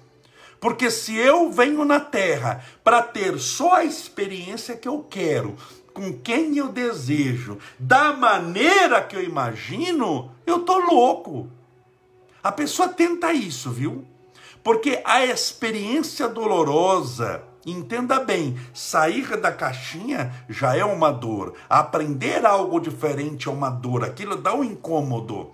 Porque 0.59 0.91
se 0.91 1.17
eu 1.17 1.51
venho 1.51 1.85
na 1.85 2.01
terra 2.01 2.65
para 2.83 3.03
ter 3.03 3.39
só 3.39 3.75
a 3.75 3.85
experiência 3.85 4.77
que 4.77 4.89
eu 4.89 5.07
quero, 5.09 5.57
com 5.93 6.13
quem 6.19 6.57
eu 6.57 6.69
desejo, 6.69 7.59
da 7.79 8.13
maneira 8.13 9.03
que 9.03 9.17
eu 9.17 9.23
imagino, 9.23 10.31
eu 10.47 10.61
tô 10.61 10.79
louco. 10.79 11.49
A 12.43 12.51
pessoa 12.51 12.89
tenta 12.89 13.33
isso, 13.33 13.71
viu? 13.71 14.05
Porque 14.63 15.01
a 15.05 15.25
experiência 15.25 16.29
dolorosa, 16.29 17.43
entenda 17.65 18.21
bem, 18.21 18.59
sair 18.73 19.37
da 19.37 19.53
caixinha 19.53 20.33
já 20.49 20.77
é 20.77 20.85
uma 20.85 21.11
dor. 21.13 21.55
Aprender 21.69 22.45
algo 22.45 22.81
diferente 22.81 23.49
é 23.49 23.51
uma 23.51 23.71
dor. 23.71 24.05
Aquilo 24.05 24.37
dá 24.37 24.55
um 24.55 24.65
incômodo. 24.65 25.53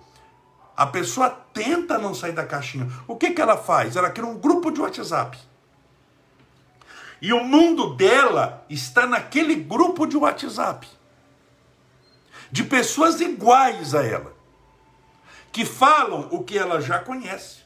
A 0.75 0.85
pessoa 0.85 1.29
tenta 1.29 1.97
não 1.97 2.13
sair 2.13 2.33
da 2.33 2.45
caixinha. 2.45 2.87
O 3.07 3.15
que, 3.15 3.31
que 3.31 3.41
ela 3.41 3.57
faz? 3.57 3.95
Ela 3.95 4.11
cria 4.11 4.27
um 4.27 4.37
grupo 4.37 4.71
de 4.71 4.79
WhatsApp. 4.79 5.37
E 7.21 7.33
o 7.33 7.43
mundo 7.43 7.95
dela 7.95 8.63
está 8.69 9.07
naquele 9.07 9.55
grupo 9.55 10.05
de 10.05 10.15
WhatsApp. 10.15 10.87
De 12.51 12.63
pessoas 12.63 13.19
iguais 13.19 13.95
a 13.95 14.05
ela. 14.05 14.35
Que 15.51 15.65
falam 15.65 16.29
o 16.31 16.43
que 16.43 16.57
ela 16.57 16.79
já 16.79 16.99
conhece. 16.99 17.61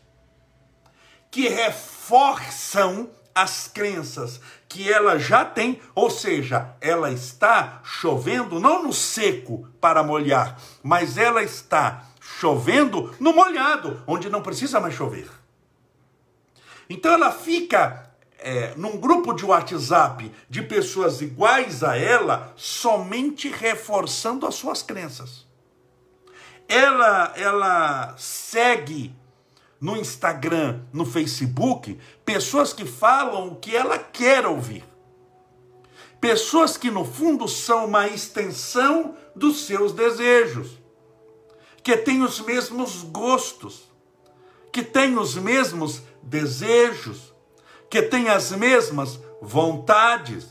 Que 1.29 1.50
reforçam 1.50 3.10
as 3.33 3.67
crenças 3.67 4.39
que 4.67 4.91
ela 4.91 5.17
já 5.17 5.43
tem, 5.43 5.81
ou 5.93 6.09
seja, 6.09 6.75
ela 6.79 7.11
está 7.11 7.81
chovendo 7.83 8.59
não 8.59 8.83
no 8.83 8.93
seco 8.93 9.67
para 9.79 10.03
molhar, 10.03 10.59
mas 10.81 11.17
ela 11.17 11.43
está 11.43 12.05
chovendo 12.19 13.13
no 13.19 13.33
molhado, 13.33 14.01
onde 14.07 14.29
não 14.29 14.41
precisa 14.41 14.79
mais 14.79 14.93
chover. 14.93 15.29
Então 16.89 17.13
ela 17.13 17.31
fica 17.31 18.11
é, 18.39 18.73
num 18.75 18.97
grupo 18.97 19.33
de 19.33 19.45
WhatsApp 19.45 20.31
de 20.50 20.61
pessoas 20.61 21.21
iguais 21.21 21.83
a 21.83 21.95
ela, 21.95 22.53
somente 22.55 23.50
reforçando 23.50 24.45
as 24.45 24.55
suas 24.55 24.81
crenças. 24.81 25.45
Ela, 26.67 27.33
ela 27.35 28.15
segue 28.17 29.15
no 29.81 29.97
Instagram, 29.97 30.81
no 30.93 31.05
Facebook, 31.05 31.97
pessoas 32.23 32.71
que 32.71 32.85
falam 32.85 33.47
o 33.47 33.55
que 33.55 33.75
ela 33.75 33.97
quer 33.97 34.45
ouvir. 34.45 34.85
Pessoas 36.21 36.77
que 36.77 36.91
no 36.91 37.03
fundo 37.03 37.47
são 37.47 37.85
uma 37.85 38.07
extensão 38.07 39.17
dos 39.35 39.65
seus 39.65 39.91
desejos 39.91 40.79
que 41.83 41.97
têm 41.97 42.21
os 42.21 42.39
mesmos 42.39 43.01
gostos, 43.01 43.91
que 44.71 44.83
têm 44.83 45.17
os 45.17 45.35
mesmos 45.35 46.03
desejos, 46.21 47.33
que 47.89 48.03
têm 48.03 48.29
as 48.29 48.51
mesmas 48.51 49.19
vontades, 49.41 50.47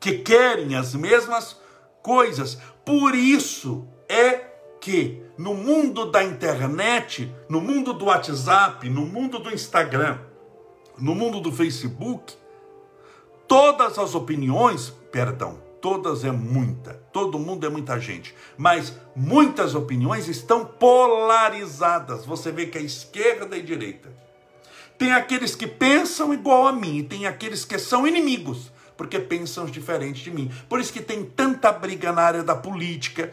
que 0.00 0.18
querem 0.18 0.74
as 0.74 0.92
mesmas 0.94 1.56
coisas. 2.02 2.58
Por 2.84 3.14
isso 3.14 3.86
é 4.08 4.53
que 4.84 5.22
no 5.38 5.54
mundo 5.54 6.10
da 6.10 6.22
internet, 6.22 7.34
no 7.48 7.58
mundo 7.58 7.94
do 7.94 8.04
WhatsApp, 8.04 8.86
no 8.90 9.06
mundo 9.06 9.38
do 9.38 9.50
Instagram, 9.50 10.18
no 10.98 11.14
mundo 11.14 11.40
do 11.40 11.50
Facebook, 11.50 12.34
todas 13.48 13.98
as 13.98 14.14
opiniões, 14.14 14.90
perdão, 15.10 15.58
todas 15.80 16.22
é 16.22 16.30
muita, 16.30 16.92
todo 17.14 17.38
mundo 17.38 17.64
é 17.64 17.70
muita 17.70 17.98
gente, 17.98 18.34
mas 18.58 18.94
muitas 19.16 19.74
opiniões 19.74 20.28
estão 20.28 20.66
polarizadas. 20.66 22.26
Você 22.26 22.52
vê 22.52 22.66
que 22.66 22.76
é 22.76 22.82
esquerda 22.82 23.56
e 23.56 23.62
direita. 23.62 24.12
Tem 24.98 25.14
aqueles 25.14 25.56
que 25.56 25.66
pensam 25.66 26.34
igual 26.34 26.66
a 26.66 26.72
mim, 26.72 26.98
e 26.98 27.02
tem 27.02 27.26
aqueles 27.26 27.64
que 27.64 27.78
são 27.78 28.06
inimigos, 28.06 28.70
porque 28.98 29.18
pensam 29.18 29.64
diferente 29.64 30.22
de 30.22 30.30
mim. 30.30 30.52
Por 30.68 30.78
isso 30.78 30.92
que 30.92 31.00
tem 31.00 31.24
tanta 31.24 31.72
briga 31.72 32.12
na 32.12 32.20
área 32.20 32.44
da 32.44 32.54
política, 32.54 33.32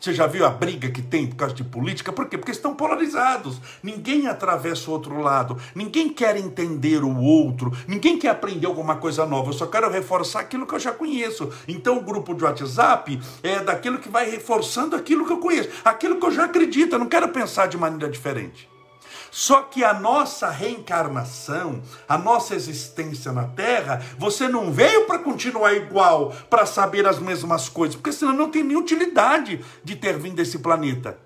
você 0.00 0.14
já 0.14 0.26
viu 0.28 0.46
a 0.46 0.50
briga 0.50 0.88
que 0.90 1.02
tem 1.02 1.26
por 1.26 1.36
causa 1.36 1.54
de 1.54 1.64
política? 1.64 2.12
Por 2.12 2.28
quê? 2.28 2.38
Porque 2.38 2.52
estão 2.52 2.72
polarizados. 2.72 3.60
Ninguém 3.82 4.28
atravessa 4.28 4.88
o 4.88 4.92
outro 4.92 5.20
lado. 5.20 5.58
Ninguém 5.74 6.08
quer 6.08 6.36
entender 6.36 7.02
o 7.02 7.20
outro. 7.20 7.72
Ninguém 7.86 8.16
quer 8.16 8.28
aprender 8.28 8.66
alguma 8.66 8.96
coisa 8.96 9.26
nova. 9.26 9.48
Eu 9.48 9.54
só 9.54 9.66
quero 9.66 9.90
reforçar 9.90 10.40
aquilo 10.40 10.66
que 10.66 10.74
eu 10.74 10.78
já 10.78 10.92
conheço. 10.92 11.50
Então 11.66 11.98
o 11.98 12.02
grupo 12.02 12.32
de 12.32 12.44
WhatsApp 12.44 13.20
é 13.42 13.58
daquilo 13.58 13.98
que 13.98 14.08
vai 14.08 14.30
reforçando 14.30 14.94
aquilo 14.94 15.26
que 15.26 15.32
eu 15.32 15.38
conheço. 15.38 15.70
Aquilo 15.84 16.16
que 16.16 16.26
eu 16.26 16.30
já 16.30 16.44
acredito. 16.44 16.92
Eu 16.92 17.00
não 17.00 17.08
quero 17.08 17.28
pensar 17.30 17.66
de 17.66 17.76
maneira 17.76 18.08
diferente. 18.08 18.77
Só 19.38 19.62
que 19.62 19.84
a 19.84 19.94
nossa 19.94 20.50
reencarnação, 20.50 21.80
a 22.08 22.18
nossa 22.18 22.56
existência 22.56 23.30
na 23.30 23.44
Terra, 23.44 24.04
você 24.18 24.48
não 24.48 24.72
veio 24.72 25.06
para 25.06 25.20
continuar 25.20 25.74
igual, 25.74 26.32
para 26.50 26.66
saber 26.66 27.06
as 27.06 27.20
mesmas 27.20 27.68
coisas, 27.68 27.94
porque 27.94 28.10
senão 28.10 28.32
não 28.32 28.50
tem 28.50 28.64
nem 28.64 28.76
utilidade 28.76 29.64
de 29.84 29.94
ter 29.94 30.18
vindo 30.18 30.34
desse 30.34 30.58
planeta. 30.58 31.20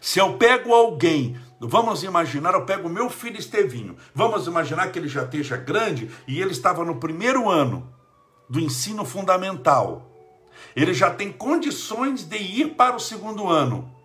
Se 0.00 0.18
eu 0.18 0.36
pego 0.36 0.74
alguém, 0.74 1.38
vamos 1.60 2.02
imaginar, 2.02 2.52
eu 2.54 2.66
pego 2.66 2.88
meu 2.88 3.08
filho 3.08 3.38
Estevinho, 3.38 3.96
vamos 4.12 4.48
imaginar 4.48 4.90
que 4.90 4.98
ele 4.98 5.08
já 5.08 5.22
esteja 5.22 5.56
grande 5.56 6.10
e 6.26 6.42
ele 6.42 6.50
estava 6.50 6.84
no 6.84 6.96
primeiro 6.96 7.48
ano 7.48 7.94
do 8.50 8.58
ensino 8.58 9.04
fundamental. 9.04 10.10
Ele 10.74 10.92
já 10.92 11.10
tem 11.10 11.30
condições 11.30 12.24
de 12.24 12.38
ir 12.38 12.74
para 12.74 12.96
o 12.96 13.00
segundo 13.00 13.48
ano. 13.48 14.01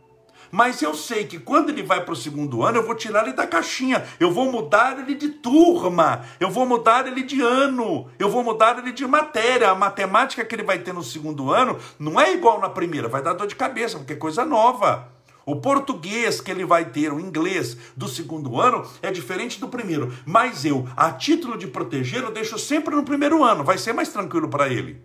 Mas 0.51 0.81
eu 0.81 0.93
sei 0.93 1.25
que 1.25 1.39
quando 1.39 1.69
ele 1.69 1.83
vai 1.83 2.03
para 2.03 2.13
o 2.13 2.15
segundo 2.15 2.63
ano, 2.63 2.79
eu 2.79 2.85
vou 2.85 2.95
tirar 2.95 3.23
ele 3.23 3.33
da 3.33 3.47
caixinha, 3.47 4.03
eu 4.19 4.31
vou 4.31 4.51
mudar 4.51 4.99
ele 4.99 5.15
de 5.15 5.29
turma, 5.29 6.25
eu 6.39 6.49
vou 6.49 6.65
mudar 6.65 7.07
ele 7.07 7.23
de 7.23 7.41
ano, 7.41 8.09
eu 8.17 8.29
vou 8.29 8.43
mudar 8.43 8.77
ele 8.79 8.91
de 8.91 9.05
matéria. 9.05 9.69
A 9.69 9.75
matemática 9.75 10.43
que 10.45 10.55
ele 10.55 10.63
vai 10.63 10.79
ter 10.79 10.93
no 10.93 11.03
segundo 11.03 11.51
ano 11.51 11.77
não 11.99 12.19
é 12.19 12.33
igual 12.33 12.59
na 12.59 12.69
primeira, 12.69 13.07
vai 13.07 13.21
dar 13.21 13.33
dor 13.33 13.47
de 13.47 13.55
cabeça, 13.55 13.97
porque 13.97 14.13
é 14.13 14.17
coisa 14.17 14.45
nova. 14.45 15.09
O 15.45 15.55
português 15.55 16.41
que 16.41 16.51
ele 16.51 16.65
vai 16.65 16.83
ter, 16.83 17.13
o 17.13 17.21
inglês 17.21 17.77
do 17.95 18.05
segundo 18.05 18.59
ano, 18.59 18.85
é 19.01 19.09
diferente 19.11 19.61
do 19.61 19.69
primeiro. 19.69 20.13
Mas 20.25 20.65
eu, 20.65 20.85
a 20.95 21.09
título 21.11 21.57
de 21.57 21.67
proteger, 21.67 22.21
eu 22.21 22.33
deixo 22.33 22.59
sempre 22.59 22.93
no 22.93 23.03
primeiro 23.03 23.41
ano, 23.43 23.63
vai 23.63 23.77
ser 23.77 23.93
mais 23.93 24.09
tranquilo 24.09 24.49
para 24.49 24.67
ele 24.67 25.01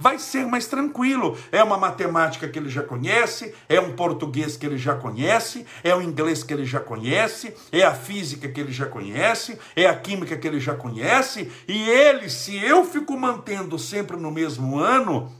vai 0.00 0.18
ser 0.18 0.46
mais 0.46 0.66
tranquilo. 0.66 1.36
É 1.52 1.62
uma 1.62 1.76
matemática 1.76 2.48
que 2.48 2.58
ele 2.58 2.70
já 2.70 2.82
conhece, 2.82 3.54
é 3.68 3.78
um 3.78 3.94
português 3.94 4.56
que 4.56 4.64
ele 4.64 4.78
já 4.78 4.94
conhece, 4.94 5.66
é 5.84 5.94
o 5.94 6.00
inglês 6.00 6.42
que 6.42 6.54
ele 6.54 6.64
já 6.64 6.80
conhece, 6.80 7.54
é 7.70 7.82
a 7.82 7.94
física 7.94 8.48
que 8.48 8.58
ele 8.58 8.72
já 8.72 8.86
conhece, 8.86 9.58
é 9.76 9.86
a 9.86 9.94
química 9.94 10.38
que 10.38 10.48
ele 10.48 10.58
já 10.58 10.74
conhece, 10.74 11.52
e 11.68 11.86
ele, 11.90 12.30
se 12.30 12.56
eu 12.56 12.82
fico 12.86 13.14
mantendo 13.14 13.78
sempre 13.78 14.16
no 14.16 14.30
mesmo 14.30 14.78
ano, 14.78 15.30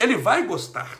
ele 0.00 0.16
vai 0.16 0.44
gostar. 0.44 0.98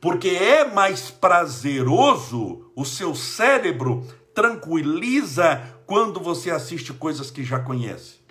Porque 0.00 0.30
é 0.30 0.64
mais 0.64 1.10
prazeroso, 1.10 2.72
o 2.74 2.84
seu 2.86 3.14
cérebro 3.14 4.06
tranquiliza 4.34 5.60
quando 5.84 6.18
você 6.18 6.50
assiste 6.50 6.94
coisas 6.94 7.30
que 7.30 7.44
já 7.44 7.60
conhece. 7.60 8.22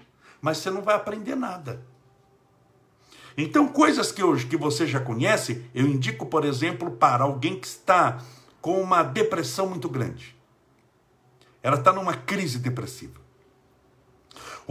Mas 0.42 0.58
você 0.58 0.72
não 0.72 0.82
vai 0.82 0.96
aprender 0.96 1.36
nada. 1.36 1.90
Então, 3.38 3.67
coisas 3.67 4.11
que, 4.11 4.23
hoje, 4.23 4.45
que 4.45 4.57
você 4.57 4.85
já 4.85 5.00
conhece, 5.00 5.63
eu 5.73 5.85
indico, 5.85 6.25
por 6.25 6.43
exemplo, 6.43 6.91
para 6.91 7.23
alguém 7.23 7.59
que 7.59 7.67
está 7.67 8.21
com 8.59 8.81
uma 8.81 9.03
depressão 9.03 9.67
muito 9.67 9.88
grande. 9.88 10.35
Ela 11.63 11.77
está 11.77 11.93
numa 11.93 12.13
crise 12.13 12.59
depressiva 12.59 13.21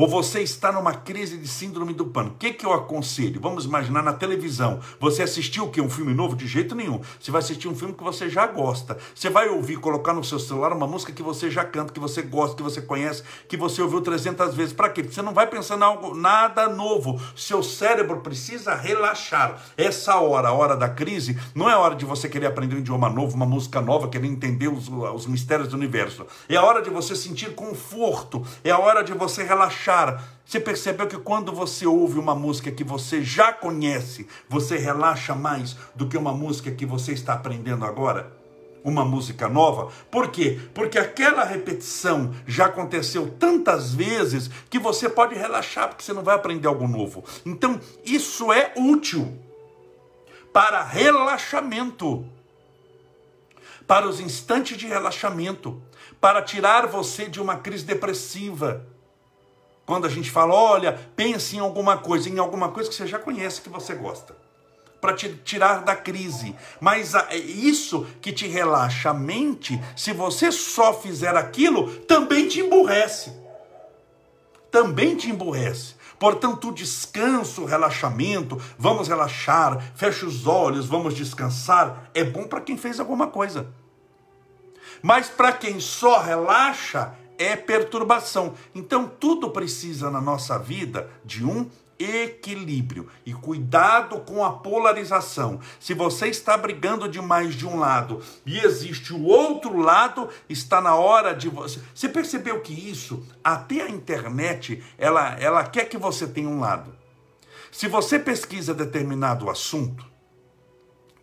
ou 0.01 0.09
você 0.09 0.41
está 0.41 0.73
numa 0.73 0.95
crise 0.95 1.37
de 1.37 1.47
síndrome 1.47 1.93
do 1.93 2.07
pânico. 2.07 2.37
O 2.37 2.39
que, 2.39 2.55
que 2.55 2.65
eu 2.65 2.73
aconselho? 2.73 3.39
Vamos 3.39 3.67
imaginar 3.67 4.03
na 4.03 4.15
televisão. 4.15 4.81
Você 4.99 5.23
assistiu 5.23 5.65
o 5.65 5.71
que? 5.71 5.79
Um 5.79 5.91
filme 5.91 6.15
novo? 6.15 6.35
De 6.35 6.47
jeito 6.47 6.75
nenhum. 6.75 7.03
Você 7.21 7.31
vai 7.31 7.41
assistir 7.41 7.69
um 7.69 7.75
filme 7.75 7.93
que 7.93 8.03
você 8.03 8.27
já 8.27 8.47
gosta. 8.47 8.97
Você 9.15 9.29
vai 9.29 9.51
ouvir, 9.51 9.77
colocar 9.77 10.15
no 10.15 10.25
seu 10.25 10.39
celular 10.39 10.73
uma 10.73 10.87
música 10.87 11.13
que 11.13 11.23
você 11.23 11.51
já 11.51 11.67
canta, 11.67 11.93
que 11.93 12.01
você 12.01 12.23
gosta, 12.23 12.57
que 12.57 12.63
você 12.63 12.81
conhece, 12.81 13.23
que 13.47 13.59
você 13.59 13.83
ouviu 13.83 14.01
300 14.01 14.55
vezes. 14.55 14.73
Para 14.73 14.89
quê? 14.89 15.03
Você 15.03 15.21
não 15.21 15.35
vai 15.35 15.47
pensar 15.47 15.77
em 15.77 15.83
algo, 15.83 16.15
nada 16.15 16.67
novo. 16.67 17.21
Seu 17.37 17.63
cérebro 17.63 18.21
precisa 18.21 18.75
relaxar. 18.75 19.63
Essa 19.77 20.17
hora, 20.19 20.49
a 20.49 20.53
hora 20.55 20.79
da 20.79 20.89
crise, 20.89 21.39
não 21.55 21.69
é 21.69 21.77
hora 21.77 21.95
de 21.95 22.07
você 22.07 22.27
querer 22.27 22.47
aprender 22.47 22.75
um 22.75 22.79
idioma 22.79 23.11
novo, 23.11 23.37
uma 23.37 23.45
música 23.45 23.83
nova, 23.83 24.09
querer 24.09 24.29
entender 24.29 24.69
os, 24.69 24.89
os 24.89 25.27
mistérios 25.27 25.69
do 25.69 25.77
universo. 25.77 26.27
É 26.49 26.57
a 26.57 26.63
hora 26.63 26.81
de 26.81 26.89
você 26.89 27.15
sentir 27.15 27.55
conforto. 27.55 28.43
É 28.65 28.71
a 28.71 28.79
hora 28.79 29.05
de 29.05 29.13
você 29.13 29.43
relaxar 29.43 29.90
relaxar. 29.91 30.23
Você 30.45 30.59
percebeu 30.59 31.07
que 31.07 31.19
quando 31.19 31.53
você 31.53 31.87
ouve 31.87 32.19
uma 32.19 32.35
música 32.35 32.71
que 32.71 32.83
você 32.83 33.23
já 33.23 33.53
conhece, 33.53 34.27
você 34.49 34.77
relaxa 34.77 35.35
mais 35.35 35.77
do 35.95 36.09
que 36.09 36.17
uma 36.17 36.33
música 36.33 36.71
que 36.73 36.87
você 36.87 37.13
está 37.13 37.35
aprendendo 37.35 37.85
agora? 37.85 38.33
Uma 38.83 39.05
música 39.05 39.49
nova? 39.49 39.93
Por 40.11 40.29
quê? 40.31 40.59
Porque 40.75 40.99
aquela 40.99 41.45
repetição 41.45 42.35
já 42.47 42.67
aconteceu 42.67 43.31
tantas 43.39 43.95
vezes 43.95 44.51
que 44.69 44.79
você 44.79 45.09
pode 45.09 45.35
relaxar, 45.35 45.89
porque 45.89 46.03
você 46.03 46.13
não 46.13 46.23
vai 46.23 46.35
aprender 46.35 46.67
algo 46.67 46.89
novo. 46.89 47.23
Então, 47.45 47.79
isso 48.05 48.53
é 48.53 48.73
útil 48.77 49.39
para 50.53 50.83
relaxamento, 50.83 52.27
para 53.87 54.09
os 54.09 54.19
instantes 54.19 54.77
de 54.77 54.87
relaxamento, 54.87 55.81
para 56.21 56.43
tirar 56.43 56.89
você 56.89 57.29
de 57.29 57.41
uma 57.41 57.57
crise 57.57 57.85
depressiva 57.85 58.85
quando 59.91 60.07
a 60.07 60.09
gente 60.09 60.31
fala, 60.31 60.55
olha, 60.55 60.93
pense 61.17 61.57
em 61.57 61.59
alguma 61.59 61.99
coisa, 61.99 62.29
em 62.29 62.39
alguma 62.39 62.69
coisa 62.69 62.89
que 62.89 62.95
você 62.95 63.09
já 63.09 63.19
conhece 63.19 63.61
que 63.61 63.69
você 63.69 63.93
gosta, 63.93 64.37
para 65.01 65.15
te 65.15 65.35
tirar 65.35 65.83
da 65.83 65.97
crise. 65.97 66.55
Mas 66.81 67.13
é 67.13 67.35
isso 67.35 68.07
que 68.23 68.31
te 68.31 68.47
relaxa 68.47 69.11
a 69.11 69.15
mente, 69.15 69.83
se 69.97 70.13
você 70.13 70.53
só 70.53 70.95
fizer 70.95 71.35
aquilo, 71.35 71.93
também 72.03 72.47
te 72.47 72.61
emburrece. 72.61 73.33
Também 74.71 75.17
te 75.17 75.29
emburrece. 75.29 75.97
Portanto, 76.21 76.69
o 76.69 76.73
descanso, 76.73 77.63
o 77.63 77.67
relaxamento, 77.67 78.63
vamos 78.79 79.09
relaxar, 79.09 79.83
fecha 79.97 80.25
os 80.25 80.47
olhos, 80.47 80.87
vamos 80.87 81.17
descansar, 81.17 82.09
é 82.15 82.23
bom 82.23 82.45
para 82.45 82.61
quem 82.61 82.79
fez 82.79 83.01
alguma 83.01 83.27
coisa. 83.27 83.67
Mas 85.03 85.29
para 85.29 85.53
quem 85.53 85.81
só 85.81 86.21
relaxa, 86.21 87.13
é 87.41 87.57
perturbação. 87.57 88.53
Então, 88.75 89.09
tudo 89.09 89.49
precisa 89.49 90.11
na 90.11 90.21
nossa 90.21 90.59
vida 90.59 91.09
de 91.25 91.43
um 91.43 91.71
equilíbrio 91.99 93.09
e 93.25 93.33
cuidado 93.33 94.21
com 94.21 94.45
a 94.45 94.53
polarização. 94.53 95.59
Se 95.79 95.95
você 95.95 96.29
está 96.29 96.57
brigando 96.57 97.09
demais 97.09 97.55
de 97.55 97.67
um 97.67 97.79
lado 97.79 98.23
e 98.45 98.59
existe 98.59 99.15
o 99.15 99.25
outro 99.25 99.79
lado, 99.79 100.29
está 100.49 100.83
na 100.83 100.95
hora 100.95 101.35
de 101.35 101.49
você. 101.49 101.81
Você 101.95 102.09
percebeu 102.11 102.61
que 102.61 102.73
isso, 102.73 103.27
até 103.43 103.83
a 103.83 103.91
internet, 103.91 104.83
ela, 104.99 105.39
ela 105.41 105.65
quer 105.65 105.87
que 105.87 105.97
você 105.97 106.27
tenha 106.27 106.49
um 106.49 106.61
lado. 106.61 106.95
Se 107.73 107.89
você 107.89 108.19
pesquisa 108.19 108.75
determinado 108.75 109.49
assunto, 109.49 110.05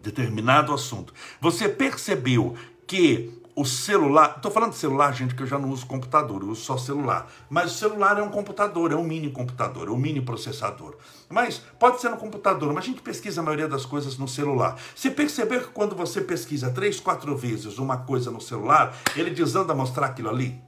determinado 0.02 0.74
assunto, 0.74 1.14
você 1.40 1.70
percebeu 1.70 2.56
que 2.88 3.38
o 3.58 3.66
celular, 3.66 4.36
estou 4.36 4.52
falando 4.52 4.74
de 4.74 4.78
celular, 4.78 5.12
gente, 5.14 5.34
que 5.34 5.42
eu 5.42 5.48
já 5.48 5.58
não 5.58 5.72
uso 5.72 5.88
computador, 5.88 6.44
eu 6.44 6.50
uso 6.50 6.62
só 6.62 6.78
celular. 6.78 7.28
Mas 7.50 7.72
o 7.72 7.76
celular 7.76 8.20
é 8.20 8.22
um 8.22 8.30
computador, 8.30 8.92
é 8.92 8.96
um 8.96 9.04
mini 9.04 9.32
computador, 9.32 9.88
é 9.88 9.92
um 9.92 9.98
mini 9.98 10.22
processador. 10.22 10.96
Mas 11.28 11.58
pode 11.80 12.00
ser 12.00 12.10
no 12.10 12.18
computador, 12.18 12.72
mas 12.72 12.84
a 12.84 12.88
gente 12.88 13.02
pesquisa 13.02 13.42
a 13.42 13.44
maioria 13.44 13.68
das 13.68 13.84
coisas 13.84 14.16
no 14.16 14.28
celular. 14.28 14.80
Se 14.96 15.10
perceber 15.10 15.64
que 15.64 15.72
quando 15.72 15.96
você 15.96 16.22
pesquisa 16.22 16.70
três, 16.70 17.00
quatro 17.00 17.36
vezes 17.36 17.80
uma 17.80 17.98
coisa 17.98 18.30
no 18.30 18.40
celular, 18.40 18.96
ele 19.16 19.32
desanda 19.32 19.74
a 19.74 19.76
mostrar 19.76 20.06
aquilo 20.06 20.30
ali 20.30 20.62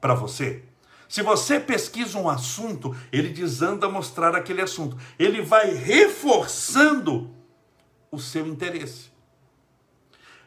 para 0.00 0.12
você. 0.12 0.64
Se 1.08 1.22
você 1.22 1.60
pesquisa 1.60 2.18
um 2.18 2.28
assunto, 2.28 2.96
ele 3.12 3.28
desanda 3.28 3.86
a 3.86 3.88
mostrar 3.88 4.34
aquele 4.34 4.60
assunto. 4.60 4.98
Ele 5.16 5.40
vai 5.40 5.72
reforçando 5.72 7.30
o 8.10 8.18
seu 8.18 8.44
interesse. 8.44 9.11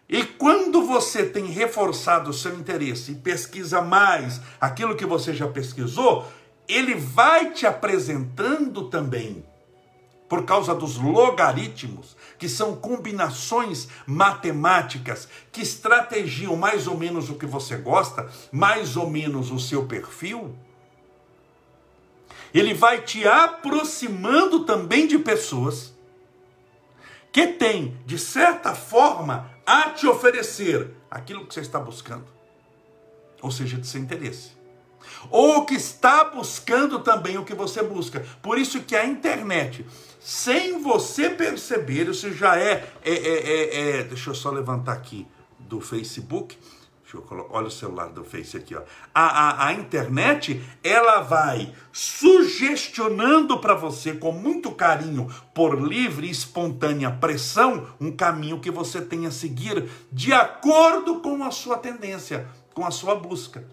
E 0.08 0.24
quando 0.24 0.86
você 0.86 1.26
tem 1.26 1.46
reforçado 1.46 2.30
o 2.30 2.34
seu 2.34 2.54
interesse 2.56 3.12
e 3.12 3.16
pesquisa 3.16 3.82
mais 3.82 4.40
aquilo 4.62 4.96
que 4.96 5.06
você 5.06 5.34
já 5.34 5.48
pesquisou, 5.48 6.28
ele 6.68 6.94
vai 6.94 7.52
te 7.52 7.66
apresentando 7.66 8.88
também, 8.88 9.44
por 10.30 10.44
causa 10.44 10.74
dos 10.76 10.98
logaritmos, 10.98 12.16
que 12.38 12.48
são 12.48 12.76
combinações 12.76 13.88
matemáticas 14.06 15.28
que 15.52 15.62
estrategiam 15.62 16.56
mais 16.56 16.88
ou 16.88 16.98
menos 16.98 17.30
o 17.30 17.36
que 17.36 17.46
você 17.46 17.76
gosta, 17.78 18.30
mais 18.52 18.96
ou 18.96 19.10
menos 19.10 19.52
o 19.52 19.60
seu 19.60 19.86
perfil. 19.86 20.56
Ele 22.54 22.74
vai 22.74 23.02
te 23.02 23.28
aproximando 23.28 24.66
também 24.66 25.08
de 25.08 25.20
pessoas 25.20 25.94
que 27.32 27.48
têm, 27.48 27.98
de 28.06 28.18
certa 28.18 28.74
forma, 28.74 29.55
a 29.66 29.90
te 29.90 30.08
oferecer 30.08 30.92
aquilo 31.10 31.46
que 31.46 31.54
você 31.54 31.62
está 31.62 31.80
buscando, 31.80 32.26
ou 33.42 33.52
seja, 33.52 33.78
de 33.78 33.88
seu 33.88 34.02
interesse. 34.02 34.52
Ou 35.30 35.66
que 35.66 35.76
está 35.76 36.24
buscando 36.26 37.00
também 37.00 37.38
o 37.38 37.46
que 37.46 37.54
você 37.54 37.84
busca. 37.84 38.26
Por 38.42 38.58
isso 38.58 38.82
que 38.82 38.96
a 38.96 39.06
internet, 39.06 39.86
sem 40.20 40.82
você 40.82 41.30
perceber, 41.30 42.10
isso 42.10 42.32
já 42.34 42.58
é, 42.58 42.88
é, 43.04 43.14
é, 43.14 43.14
é, 43.14 44.00
é 44.00 44.04
deixa 44.04 44.32
eu 44.32 44.36
só 44.36 44.50
levantar 44.50 44.94
aqui 44.94 45.28
do 45.60 45.82
Facebook, 45.82 46.58
Deixa 47.16 47.18
eu 47.18 47.22
colocar, 47.22 47.58
olha 47.58 47.68
o 47.68 47.72
celular 47.72 48.10
do 48.10 48.26
Face 48.26 48.58
aqui, 48.58 48.76
ó. 48.76 48.82
A, 49.14 49.24
a, 49.24 49.68
a 49.68 49.74
internet, 49.74 50.62
ela 50.84 51.22
vai 51.22 51.74
sugestionando 51.92 53.58
para 53.60 53.74
você 53.74 54.14
com 54.14 54.34
muito 54.34 54.72
carinho, 54.72 55.34
por 55.54 55.80
livre 55.80 56.28
e 56.28 56.32
espontânea 56.32 57.10
pressão, 57.10 57.88
um 58.02 58.12
caminho 58.12 58.60
que 58.60 58.70
você 58.70 59.02
tenha 59.02 59.30
a 59.30 59.32
seguir 59.32 59.90
de 60.12 60.34
acordo 60.34 61.22
com 61.22 61.42
a 61.44 61.52
sua 61.52 61.78
tendência, 61.78 62.48
com 62.74 62.86
a 62.86 62.92
sua 62.92 63.16
busca. 63.16 63.66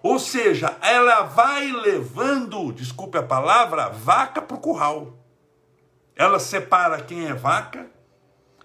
Ou 0.00 0.20
seja, 0.20 0.76
ela 0.80 1.22
vai 1.22 1.72
levando, 1.72 2.70
desculpe 2.70 3.18
a 3.18 3.22
palavra, 3.24 3.88
vaca 3.88 4.40
para 4.40 4.56
o 4.56 4.60
curral. 4.60 5.18
Ela 6.14 6.38
separa 6.38 7.02
quem 7.02 7.26
é 7.26 7.34
vaca 7.34 7.95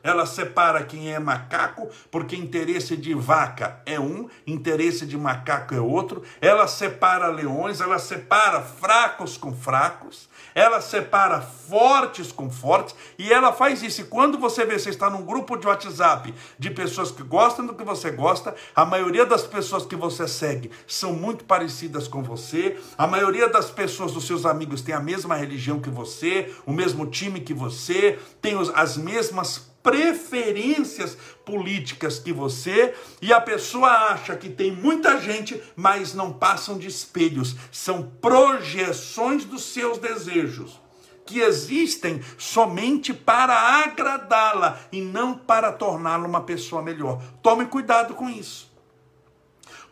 ela 0.03 0.25
separa 0.25 0.83
quem 0.83 1.13
é 1.13 1.19
macaco, 1.19 1.89
porque 2.09 2.35
interesse 2.35 2.97
de 2.97 3.13
vaca 3.13 3.81
é 3.85 3.99
um, 3.99 4.29
interesse 4.45 5.05
de 5.05 5.17
macaco 5.17 5.73
é 5.73 5.79
outro. 5.79 6.23
Ela 6.39 6.67
separa 6.67 7.27
leões, 7.27 7.81
ela 7.81 7.99
separa 7.99 8.61
fracos 8.61 9.37
com 9.37 9.53
fracos, 9.53 10.29
ela 10.53 10.81
separa 10.81 11.41
fortes 11.41 12.31
com 12.31 12.49
fortes, 12.49 12.95
e 13.17 13.31
ela 13.31 13.53
faz 13.53 13.81
isso. 13.83 14.01
E 14.01 14.05
quando 14.05 14.37
você 14.37 14.65
vê, 14.65 14.77
você 14.77 14.89
está 14.89 15.09
num 15.09 15.23
grupo 15.23 15.57
de 15.57 15.67
WhatsApp 15.67 16.33
de 16.57 16.69
pessoas 16.69 17.11
que 17.11 17.23
gostam 17.23 17.65
do 17.65 17.73
que 17.73 17.83
você 17.83 18.11
gosta, 18.11 18.55
a 18.75 18.85
maioria 18.85 19.25
das 19.25 19.43
pessoas 19.43 19.85
que 19.85 19.95
você 19.95 20.27
segue 20.27 20.71
são 20.87 21.13
muito 21.13 21.45
parecidas 21.45 22.07
com 22.07 22.21
você, 22.21 22.77
a 22.97 23.07
maioria 23.07 23.47
das 23.47 23.69
pessoas, 23.69 24.11
dos 24.11 24.25
seus 24.25 24.45
amigos, 24.45 24.81
tem 24.81 24.93
a 24.93 24.99
mesma 24.99 25.35
religião 25.35 25.79
que 25.79 25.89
você, 25.89 26.53
o 26.65 26.71
mesmo 26.71 27.05
time 27.05 27.39
que 27.39 27.53
você, 27.53 28.19
tem 28.41 28.55
as 28.75 28.97
mesmas 28.97 29.70
preferências 29.83 31.17
políticas 31.45 32.19
que 32.19 32.31
você, 32.31 32.93
e 33.21 33.33
a 33.33 33.41
pessoa 33.41 33.89
acha 33.89 34.35
que 34.35 34.49
tem 34.49 34.71
muita 34.71 35.19
gente, 35.19 35.61
mas 35.75 36.13
não 36.13 36.31
passam 36.31 36.77
de 36.77 36.87
espelhos, 36.87 37.55
são 37.71 38.03
projeções 38.21 39.45
dos 39.45 39.63
seus 39.63 39.97
desejos. 39.97 40.79
Que 41.25 41.39
existem 41.39 42.21
somente 42.37 43.13
para 43.13 43.53
agradá-la 43.53 44.79
e 44.91 45.01
não 45.01 45.37
para 45.37 45.71
torná-la 45.71 46.27
uma 46.27 46.41
pessoa 46.41 46.81
melhor. 46.81 47.21
Tome 47.41 47.65
cuidado 47.65 48.15
com 48.15 48.29
isso. 48.29 48.70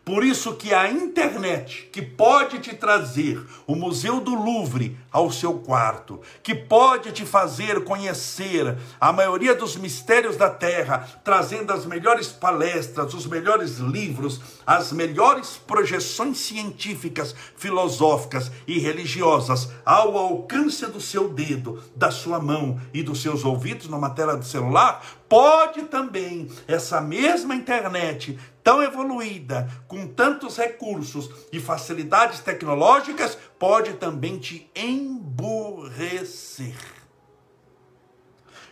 Por 0.10 0.24
isso 0.24 0.56
que 0.56 0.74
a 0.74 0.90
internet, 0.90 1.88
que 1.94 2.02
pode 2.02 2.58
te 2.58 2.76
trazer 2.76 3.46
o 3.68 3.76
Museu 3.76 4.20
do 4.20 4.34
Louvre 4.34 4.98
ao 5.12 5.32
seu 5.32 5.60
quarto, 5.60 6.20
que 6.42 6.56
pode 6.56 7.12
te 7.12 7.24
fazer 7.28 7.84
conhecer 7.84 8.76
a 9.00 9.14
maioria 9.14 9.54
dos 9.54 9.76
mistérios 9.76 10.36
da 10.36 10.50
Terra, 10.50 11.08
trazendo 11.24 11.72
as 11.72 11.86
melhores 11.86 12.30
palestras, 12.30 13.14
os 13.14 13.28
melhores 13.28 13.78
livros, 13.78 14.42
as 14.66 14.92
melhores 14.92 15.58
projeções 15.58 16.40
científicas, 16.40 17.36
filosóficas 17.56 18.52
e 18.66 18.80
religiosas 18.80 19.70
ao 19.86 20.18
alcance 20.18 20.88
do 20.88 21.00
seu 21.00 21.30
dedo, 21.30 21.84
da 21.96 22.10
sua 22.10 22.40
mão 22.40 22.82
e 22.92 23.04
dos 23.04 23.22
seus 23.22 23.46
ouvidos 23.46 23.88
numa 23.88 24.10
tela 24.10 24.40
de 24.40 24.48
celular, 24.48 25.06
pode 25.30 25.84
também 25.84 26.50
essa 26.68 27.00
mesma 27.00 27.54
internet 27.54 28.40
tão 28.70 28.84
evoluída, 28.84 29.68
com 29.88 30.06
tantos 30.06 30.56
recursos 30.56 31.28
e 31.52 31.60
facilidades 31.60 32.40
tecnológicas, 32.40 33.36
pode 33.58 33.94
também 33.94 34.38
te 34.38 34.70
emburrecer. 34.76 36.76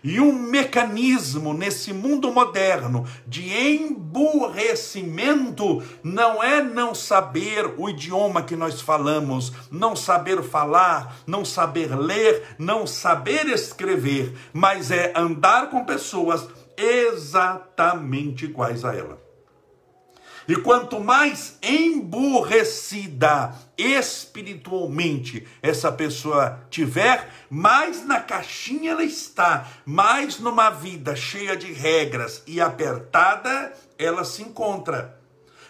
E 0.03 0.19
um 0.19 0.31
mecanismo 0.31 1.51
nesse 1.51 1.91
mundo 1.93 2.31
moderno 2.31 3.07
de 3.25 3.51
emburrecimento 3.51 5.81
não 6.03 6.43
é 6.43 6.61
não 6.61 6.93
saber 6.93 7.73
o 7.75 7.89
idioma 7.89 8.43
que 8.43 8.55
nós 8.55 8.79
falamos, 8.79 9.51
não 9.71 9.95
saber 9.95 10.43
falar, 10.43 11.21
não 11.25 11.43
saber 11.43 11.97
ler, 11.97 12.43
não 12.59 12.85
saber 12.85 13.47
escrever, 13.47 14.31
mas 14.53 14.91
é 14.91 15.11
andar 15.15 15.71
com 15.71 15.83
pessoas 15.83 16.47
exatamente 16.77 18.45
iguais 18.45 18.85
a 18.85 18.95
ela. 18.95 19.25
E 20.47 20.55
quanto 20.55 20.99
mais 21.01 21.57
emburrecida 21.61 23.53
espiritualmente 23.77 25.45
essa 25.61 25.91
pessoa 25.91 26.65
tiver, 26.69 27.29
mais 27.49 28.05
na 28.05 28.21
caixinha 28.21 28.91
ela 28.91 29.03
está, 29.03 29.67
mais 29.85 30.39
numa 30.39 30.69
vida 30.69 31.17
cheia 31.17 31.57
de 31.57 31.73
regras 31.73 32.43
e 32.47 32.61
apertada 32.61 33.73
ela 33.99 34.23
se 34.23 34.41
encontra. 34.41 35.19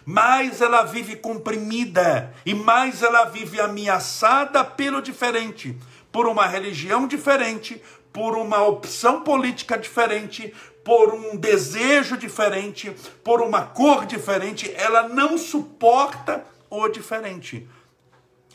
Mais 0.06 0.62
ela 0.62 0.84
vive 0.84 1.16
comprimida 1.16 2.32
e 2.46 2.54
mais 2.54 3.02
ela 3.02 3.26
vive 3.26 3.60
ameaçada 3.60 4.64
pelo 4.64 5.02
diferente, 5.02 5.76
por 6.12 6.28
uma 6.28 6.46
religião 6.46 7.08
diferente, 7.08 7.82
por 8.14 8.38
uma 8.38 8.64
opção 8.64 9.22
política 9.22 9.78
diferente, 9.78 10.54
por 10.88 11.14
um 11.14 11.36
desejo 11.36 12.16
diferente, 12.16 12.96
por 13.22 13.42
uma 13.42 13.62
cor 13.62 14.06
diferente, 14.06 14.74
ela 14.74 15.10
não 15.10 15.38
suporta 15.38 16.46
o 16.70 16.88
diferente. 16.88 17.68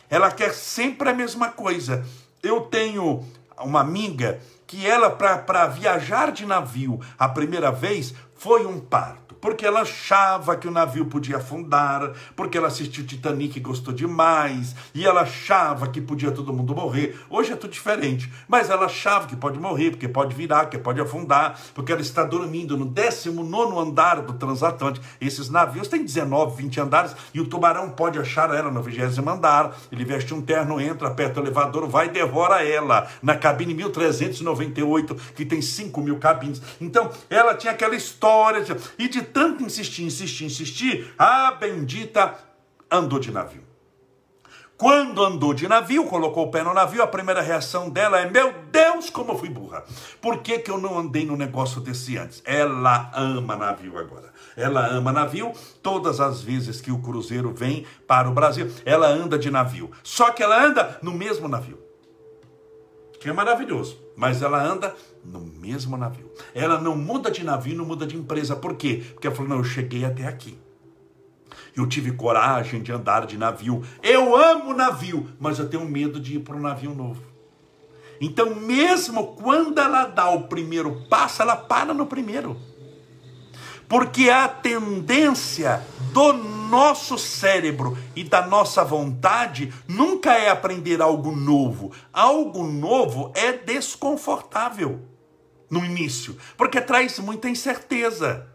Ela 0.09 0.31
quer 0.31 0.55
sempre 0.55 1.11
a 1.11 1.15
mesma 1.15 1.51
coisa. 1.51 2.03
Eu 2.43 2.63
tenho 2.63 3.23
uma 3.59 3.83
amiga 3.83 4.41
que 4.67 4.87
ela, 4.87 5.11
para 5.11 5.67
viajar 5.67 6.33
de 6.33 6.47
navio 6.47 6.99
a 7.19 7.29
primeira 7.29 7.71
vez, 7.71 8.15
foi 8.35 8.65
um 8.65 8.81
parto 8.81 9.22
porque 9.43 9.67
ela 9.67 9.81
achava 9.81 10.57
que 10.57 10.69
o 10.69 10.71
navio 10.71 11.07
podia 11.07 11.39
afundar, 11.39 12.13
porque 12.37 12.57
ela 12.57 12.69
assistiu 12.69 13.05
Titanic 13.05 13.59
e 13.59 13.61
gostou 13.61 13.93
demais, 13.93 14.77
e 14.95 15.05
ela 15.05 15.23
achava 15.23 15.89
que 15.89 16.01
podia 16.01 16.31
todo 16.31 16.53
mundo 16.53 16.77
morrer. 16.77 17.21
Hoje 17.29 17.53
é 17.53 17.57
tudo 17.57 17.73
diferente, 17.73 18.33
mas 18.47 18.71
ela 18.71 18.87
achava 18.87 19.27
que 19.27 19.35
pode 19.35 19.59
morrer, 19.59 19.91
porque 19.91 20.07
pode 20.07 20.33
virar, 20.33 20.67
que 20.67 20.79
pode 20.79 21.01
afundar, 21.01 21.59
porque 21.75 21.91
ela 21.91 22.01
está 22.01 22.23
dormindo 22.23 22.77
no 22.77 22.85
19 22.85 23.79
andar 23.79 24.23
do 24.23 24.35
transatlântico. 24.35 25.05
Esses 25.21 25.51
navios 25.51 25.89
têm 25.89 26.05
19, 26.05 26.63
20 26.63 26.81
andares, 26.81 27.17
e 27.35 27.41
o 27.41 27.47
tubarão 27.47 27.91
pode 27.91 28.21
achar 28.21 28.55
ela 28.55 28.71
no 28.71 28.81
20 28.81 28.93
andar. 29.29 29.77
Ele 29.91 30.05
veste 30.05 30.33
um 30.33 30.41
terno, 30.41 30.81
entra, 30.81 31.09
aperta 31.09 31.41
o 31.41 31.43
elevador, 31.43 31.89
vai 31.89 32.07
e 32.07 32.11
devora 32.11 32.65
ela 32.65 33.09
na 33.21 33.35
cabine 33.35 33.75
1398, 33.75 35.17
que 35.35 35.45
tem 35.45 35.61
5 35.61 36.01
mil 36.01 36.21
cabines. 36.21 36.63
Então, 36.81 37.11
ela 37.29 37.57
tinha 37.57 37.73
aquela 37.73 37.97
história, 37.97 38.65
e 38.97 39.09
de 39.09 39.32
tanto 39.33 39.65
insistir, 39.65 40.05
insistir, 40.05 40.45
insistir, 40.45 41.15
a 41.19 41.53
bendita 41.53 42.39
andou 42.91 43.19
de 43.19 43.31
navio. 43.31 43.73
Quando 44.83 45.23
andou 45.23 45.55
de 45.55 45.69
navio, 45.69 46.07
colocou 46.07 46.49
o 46.49 46.51
pé 46.51 46.65
no 46.65 46.75
navio, 46.75 47.05
a 47.05 47.07
primeira 47.07 47.41
reação 47.41 47.89
dela 47.89 48.19
é: 48.19 48.29
Meu 48.29 48.53
Deus, 48.73 49.11
como 49.11 49.31
eu 49.31 49.39
fui 49.39 49.49
burra! 49.49 49.85
Por 50.21 50.39
que, 50.39 50.59
que 50.59 50.73
eu 50.73 50.77
não 50.77 50.99
andei 50.99 51.25
no 51.25 51.37
negócio 51.37 51.81
desse 51.81 52.19
antes? 52.19 52.43
Ela 52.45 53.09
ama 53.15 53.55
navio 53.55 53.97
agora. 53.97 54.33
Ela 54.57 54.85
ama 54.89 55.13
navio 55.13 55.53
todas 55.85 56.19
as 56.19 56.43
vezes 56.43 56.81
que 56.81 56.91
o 56.91 56.99
cruzeiro 56.99 57.55
vem 57.55 57.87
para 58.09 58.29
o 58.29 58.33
Brasil. 58.33 58.73
Ela 58.85 59.07
anda 59.07 59.39
de 59.39 59.53
navio. 59.53 59.89
Só 60.03 60.33
que 60.33 60.43
ela 60.43 60.61
anda 60.61 60.99
no 61.01 61.13
mesmo 61.13 61.47
navio. 61.47 61.79
Que 63.21 63.29
é 63.29 63.33
maravilhoso. 63.33 64.01
Mas 64.17 64.43
ela 64.43 64.61
anda 64.61 64.97
no 65.25 65.41
mesmo 65.41 65.97
navio. 65.97 66.31
Ela 66.55 66.81
não 66.81 66.97
muda 66.97 67.31
de 67.31 67.45
navio, 67.45 67.77
não 67.77 67.85
muda 67.85 68.07
de 68.07 68.17
empresa. 68.17 68.57
Por 68.57 68.75
quê? 68.75 69.03
Porque 69.13 69.27
ela 69.27 69.37
falou: 69.37 69.51
não, 69.51 69.59
eu 69.59 69.65
cheguei 69.65 70.05
até 70.05 70.27
aqui. 70.27 70.59
Eu 71.75 71.87
tive 71.87 72.13
coragem 72.13 72.83
de 72.83 72.93
andar 72.93 73.27
de 73.27 73.39
navio. 73.39 73.83
Eu 74.03 74.37
amo 74.37 74.75
navio, 74.75 75.29
mas 75.41 75.59
eu 75.59 75.69
tenho 75.69 75.85
medo 75.85 76.21
de 76.21 76.37
ir 76.37 76.41
para 76.41 76.57
um 76.57 76.61
navio 76.61 76.95
novo. 76.95 77.23
Então, 78.21 78.55
mesmo 78.55 79.35
quando 79.37 79.79
ela 79.79 80.05
dá 80.05 80.31
o 80.31 80.45
primeiro 80.45 81.07
passo, 81.09 81.43
ela 81.43 81.57
para 81.57 81.95
no 81.95 82.07
primeiro. 82.07 82.57
Porque 83.89 84.31
a 84.31 84.49
tendência 84.49 85.83
do 86.13 86.33
nosso 86.33 87.19
cérebro 87.19 87.99
e 88.15 88.23
da 88.25 88.47
nossa 88.47 88.85
vontade 88.85 89.73
nunca 89.89 90.33
é 90.35 90.51
aprender 90.51 91.03
algo 91.03 91.35
novo. 91.35 91.91
Algo 92.13 92.65
novo 92.65 93.33
é 93.35 93.53
desconfortável 93.53 95.12
no 95.73 95.83
início, 95.83 96.37
porque 96.57 96.83
traz 96.83 97.19
muita 97.19 97.49
incerteza. 97.49 98.47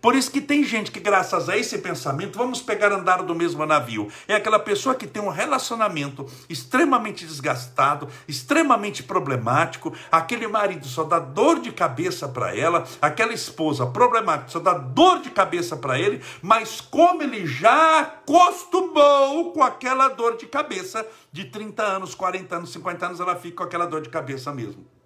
Por 0.00 0.16
isso 0.16 0.30
que 0.30 0.40
tem 0.40 0.64
gente 0.64 0.90
que, 0.90 0.98
graças 0.98 1.48
a 1.48 1.56
esse 1.56 1.76
pensamento, 1.78 2.38
vamos 2.38 2.62
pegar 2.62 2.90
andar 2.90 3.22
do 3.22 3.34
mesmo 3.34 3.64
navio. 3.66 4.08
É 4.26 4.34
aquela 4.34 4.58
pessoa 4.58 4.94
que 4.94 5.06
tem 5.06 5.22
um 5.22 5.28
relacionamento 5.28 6.26
extremamente 6.48 7.26
desgastado, 7.26 8.08
extremamente 8.26 9.02
problemático, 9.02 9.94
aquele 10.10 10.48
marido 10.48 10.86
só 10.86 11.04
dá 11.04 11.18
dor 11.18 11.60
de 11.60 11.70
cabeça 11.70 12.26
para 12.26 12.56
ela, 12.56 12.84
aquela 13.00 13.34
esposa 13.34 13.86
problemática 13.86 14.48
só 14.48 14.58
dá 14.58 14.72
dor 14.72 15.20
de 15.20 15.30
cabeça 15.30 15.76
para 15.76 15.98
ele, 15.98 16.22
mas 16.40 16.80
como 16.80 17.22
ele 17.22 17.46
já 17.46 18.00
acostumou 18.00 19.52
com 19.52 19.62
aquela 19.62 20.08
dor 20.08 20.36
de 20.36 20.46
cabeça, 20.46 21.06
de 21.30 21.44
30 21.44 21.82
anos, 21.82 22.14
40 22.14 22.56
anos, 22.56 22.72
50 22.72 23.06
anos, 23.06 23.20
ela 23.20 23.36
fica 23.36 23.58
com 23.58 23.62
aquela 23.64 23.86
dor 23.86 24.00
de 24.00 24.08
cabeça 24.08 24.52
mesmo. 24.52 24.99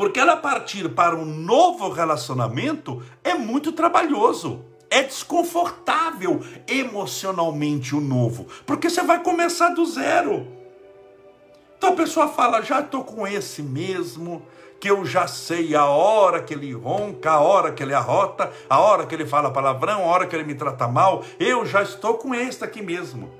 Porque 0.00 0.18
ela 0.18 0.34
partir 0.34 0.88
para 0.88 1.14
um 1.14 1.26
novo 1.26 1.90
relacionamento 1.90 3.02
é 3.22 3.34
muito 3.34 3.70
trabalhoso. 3.70 4.64
É 4.88 5.02
desconfortável 5.02 6.40
emocionalmente 6.66 7.94
o 7.94 8.00
novo, 8.00 8.46
porque 8.64 8.88
você 8.88 9.02
vai 9.02 9.22
começar 9.22 9.68
do 9.74 9.84
zero. 9.84 10.46
Então 11.76 11.90
a 11.90 11.96
pessoa 11.96 12.28
fala: 12.28 12.62
já 12.62 12.80
estou 12.80 13.04
com 13.04 13.26
esse 13.26 13.62
mesmo, 13.62 14.42
que 14.80 14.90
eu 14.90 15.04
já 15.04 15.26
sei 15.26 15.74
a 15.74 15.84
hora 15.84 16.42
que 16.42 16.54
ele 16.54 16.72
ronca, 16.72 17.32
a 17.32 17.40
hora 17.40 17.70
que 17.70 17.82
ele 17.82 17.92
arrota, 17.92 18.50
a 18.70 18.80
hora 18.80 19.04
que 19.04 19.14
ele 19.14 19.26
fala 19.26 19.52
palavrão, 19.52 20.00
a 20.04 20.06
hora 20.06 20.26
que 20.26 20.34
ele 20.34 20.44
me 20.44 20.54
trata 20.54 20.88
mal, 20.88 21.22
eu 21.38 21.66
já 21.66 21.82
estou 21.82 22.14
com 22.14 22.34
esse 22.34 22.64
aqui 22.64 22.80
mesmo. 22.80 23.39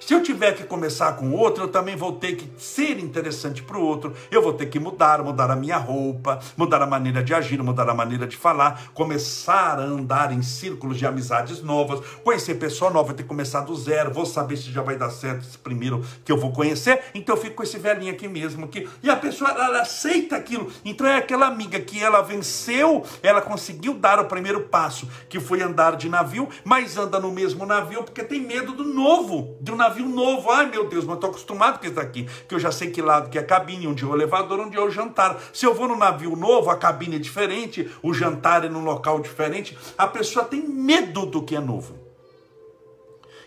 Se 0.00 0.14
eu 0.14 0.22
tiver 0.22 0.56
que 0.56 0.64
começar 0.64 1.12
com 1.12 1.32
outro, 1.32 1.64
eu 1.64 1.68
também 1.68 1.94
vou 1.94 2.12
ter 2.12 2.34
que 2.34 2.50
ser 2.56 2.98
interessante 2.98 3.62
para 3.62 3.76
o 3.76 3.84
outro. 3.84 4.14
Eu 4.30 4.42
vou 4.42 4.54
ter 4.54 4.66
que 4.66 4.80
mudar, 4.80 5.22
mudar 5.22 5.50
a 5.50 5.54
minha 5.54 5.76
roupa, 5.76 6.40
mudar 6.56 6.80
a 6.80 6.86
maneira 6.86 7.22
de 7.22 7.34
agir, 7.34 7.62
mudar 7.62 7.88
a 7.88 7.94
maneira 7.94 8.26
de 8.26 8.34
falar, 8.34 8.90
começar 8.94 9.78
a 9.78 9.82
andar 9.82 10.32
em 10.32 10.42
círculos 10.42 10.96
de 10.98 11.06
amizades 11.06 11.62
novas, 11.62 12.00
conhecer 12.24 12.54
pessoa 12.54 12.90
nova, 12.90 13.12
ter 13.12 13.24
que 13.24 13.28
começar 13.28 13.60
do 13.60 13.76
zero. 13.76 14.10
Vou 14.10 14.24
saber 14.24 14.56
se 14.56 14.72
já 14.72 14.80
vai 14.80 14.96
dar 14.96 15.10
certo 15.10 15.46
esse 15.46 15.58
primeiro 15.58 16.02
que 16.24 16.32
eu 16.32 16.38
vou 16.38 16.50
conhecer. 16.50 17.02
Então 17.14 17.36
eu 17.36 17.40
fico 17.40 17.56
com 17.56 17.62
esse 17.62 17.78
velhinho 17.78 18.12
aqui 18.12 18.26
mesmo. 18.26 18.64
Aqui. 18.64 18.88
E 19.02 19.10
a 19.10 19.16
pessoa 19.16 19.50
ela 19.50 19.82
aceita 19.82 20.34
aquilo. 20.34 20.72
Então 20.82 21.06
é 21.06 21.18
aquela 21.18 21.46
amiga 21.46 21.78
que 21.78 22.02
ela 22.02 22.22
venceu, 22.22 23.04
ela 23.22 23.42
conseguiu 23.42 23.92
dar 23.92 24.18
o 24.18 24.24
primeiro 24.24 24.62
passo, 24.62 25.06
que 25.28 25.38
foi 25.38 25.60
andar 25.60 25.96
de 25.96 26.08
navio, 26.08 26.48
mas 26.64 26.96
anda 26.96 27.20
no 27.20 27.30
mesmo 27.30 27.66
navio 27.66 28.02
porque 28.02 28.24
tem 28.24 28.40
medo 28.40 28.72
do 28.72 28.84
novo, 28.84 29.58
de 29.60 29.70
um 29.70 29.76
navio 29.76 29.89
navio 29.90 30.08
novo. 30.08 30.50
Ai 30.50 30.66
meu 30.66 30.88
Deus, 30.88 31.04
mas 31.04 31.16
estou 31.16 31.30
acostumado 31.30 31.80
com 31.80 31.86
isso 31.86 32.00
aqui. 32.00 32.28
Que 32.48 32.54
eu 32.54 32.58
já 32.58 32.70
sei 32.70 32.90
que 32.90 33.02
lado 33.02 33.28
que 33.28 33.38
é 33.38 33.40
a 33.40 33.44
cabine, 33.44 33.88
onde 33.88 34.04
é 34.04 34.06
o 34.06 34.14
elevador, 34.14 34.60
onde 34.60 34.76
é 34.76 34.80
o 34.80 34.90
jantar. 34.90 35.40
Se 35.52 35.66
eu 35.66 35.74
vou 35.74 35.88
no 35.88 35.96
navio 35.96 36.36
novo, 36.36 36.70
a 36.70 36.76
cabine 36.76 37.16
é 37.16 37.18
diferente, 37.18 37.90
o 38.02 38.14
jantar 38.14 38.64
é 38.64 38.68
num 38.68 38.84
local 38.84 39.20
diferente. 39.20 39.76
A 39.98 40.06
pessoa 40.06 40.44
tem 40.44 40.62
medo 40.62 41.26
do 41.26 41.42
que 41.42 41.56
é 41.56 41.60
novo. 41.60 41.98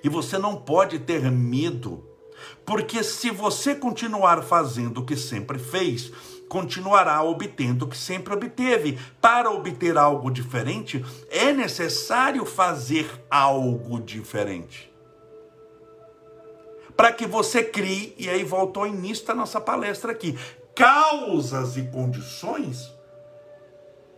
E 0.03 0.09
você 0.09 0.37
não 0.37 0.57
pode 0.57 0.99
ter 0.99 1.31
medo, 1.31 2.03
porque 2.65 3.01
se 3.03 3.31
você 3.31 3.73
continuar 3.73 4.43
fazendo 4.43 4.99
o 4.99 5.05
que 5.05 5.15
sempre 5.15 5.57
fez, 5.57 6.11
continuará 6.49 7.23
obtendo 7.23 7.85
o 7.85 7.87
que 7.87 7.97
sempre 7.97 8.33
obteve. 8.33 8.99
Para 9.21 9.49
obter 9.49 9.97
algo 9.97 10.29
diferente, 10.29 11.03
é 11.29 11.53
necessário 11.53 12.45
fazer 12.45 13.09
algo 13.31 13.97
diferente 14.01 14.92
para 16.95 17.11
que 17.11 17.25
você 17.25 17.63
crie, 17.63 18.15
e 18.17 18.29
aí 18.29 18.43
voltou 18.43 18.83
ao 18.83 18.89
início 18.89 19.25
da 19.25 19.35
nossa 19.35 19.59
palestra 19.59 20.11
aqui, 20.11 20.37
causas 20.75 21.77
e 21.77 21.83
condições 21.83 22.91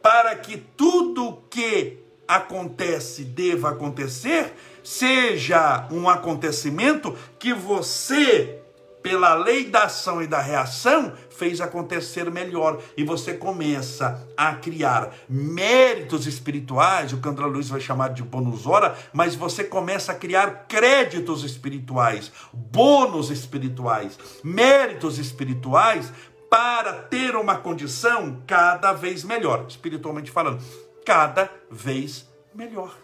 para 0.05 0.35
que 0.35 0.57
tudo 0.57 1.41
que 1.49 1.97
acontece 2.27 3.23
deva 3.23 3.69
acontecer 3.69 4.53
seja 4.83 5.87
um 5.91 6.07
acontecimento 6.07 7.17
que 7.39 7.55
você 7.55 8.61
pela 9.05 9.35
lei 9.35 9.65
da 9.65 9.83
ação 9.83 10.19
e 10.19 10.25
da 10.25 10.41
reação, 10.41 11.13
fez 11.29 11.61
acontecer 11.61 12.31
melhor. 12.31 12.81
E 12.97 13.03
você 13.03 13.35
começa 13.35 14.27
a 14.35 14.55
criar 14.55 15.13
méritos 15.29 16.25
espirituais, 16.25 17.13
o 17.13 17.17
que 17.17 17.29
André 17.29 17.45
Luiz 17.45 17.69
vai 17.69 17.79
chamar 17.79 18.13
de 18.13 18.23
bônus 18.23 18.65
hora, 18.65 18.97
mas 19.13 19.35
você 19.35 19.63
começa 19.63 20.11
a 20.11 20.15
criar 20.15 20.65
créditos 20.67 21.43
espirituais, 21.43 22.31
bônus 22.51 23.29
espirituais, 23.29 24.17
méritos 24.43 25.19
espirituais 25.19 26.11
para 26.49 26.93
ter 26.93 27.35
uma 27.35 27.57
condição 27.57 28.41
cada 28.47 28.91
vez 28.91 29.23
melhor, 29.23 29.67
espiritualmente 29.69 30.31
falando, 30.31 30.63
cada 31.05 31.47
vez 31.69 32.27
melhor. 32.55 32.97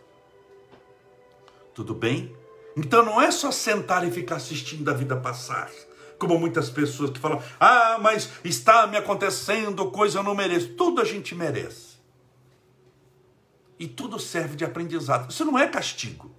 Tudo 1.76 1.94
bem? 1.94 2.36
Então 2.76 3.06
não 3.06 3.22
é 3.22 3.30
só 3.30 3.52
sentar 3.52 4.04
e 4.08 4.10
ficar 4.10 4.38
assistindo 4.38 4.90
a 4.90 4.96
vida 4.96 5.16
passar 5.16 5.70
como 6.22 6.38
muitas 6.38 6.70
pessoas 6.70 7.10
que 7.10 7.20
falam: 7.20 7.42
ah, 7.60 7.98
mas 8.00 8.32
está 8.44 8.86
me 8.86 8.96
acontecendo 8.96 9.90
coisa 9.90 10.20
eu 10.20 10.24
não 10.24 10.36
mereço. 10.36 10.76
Tudo 10.76 11.02
a 11.02 11.04
gente 11.04 11.34
merece. 11.34 12.00
E 13.80 13.88
tudo 13.88 14.20
serve 14.20 14.56
de 14.56 14.64
aprendizado. 14.64 15.32
Isso 15.32 15.44
não 15.44 15.58
é 15.58 15.68
castigo. 15.68 16.32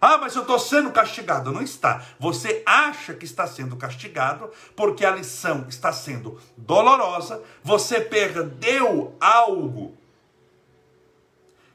Ah, 0.00 0.18
mas 0.18 0.34
eu 0.34 0.42
estou 0.42 0.58
sendo 0.58 0.90
castigado. 0.90 1.52
Não 1.52 1.62
está. 1.62 2.04
Você 2.18 2.64
acha 2.66 3.14
que 3.14 3.24
está 3.24 3.46
sendo 3.46 3.76
castigado 3.76 4.50
porque 4.74 5.06
a 5.06 5.12
lição 5.12 5.66
está 5.68 5.92
sendo 5.92 6.40
dolorosa. 6.56 7.40
Você 7.62 8.00
perdeu 8.00 9.16
algo 9.20 9.96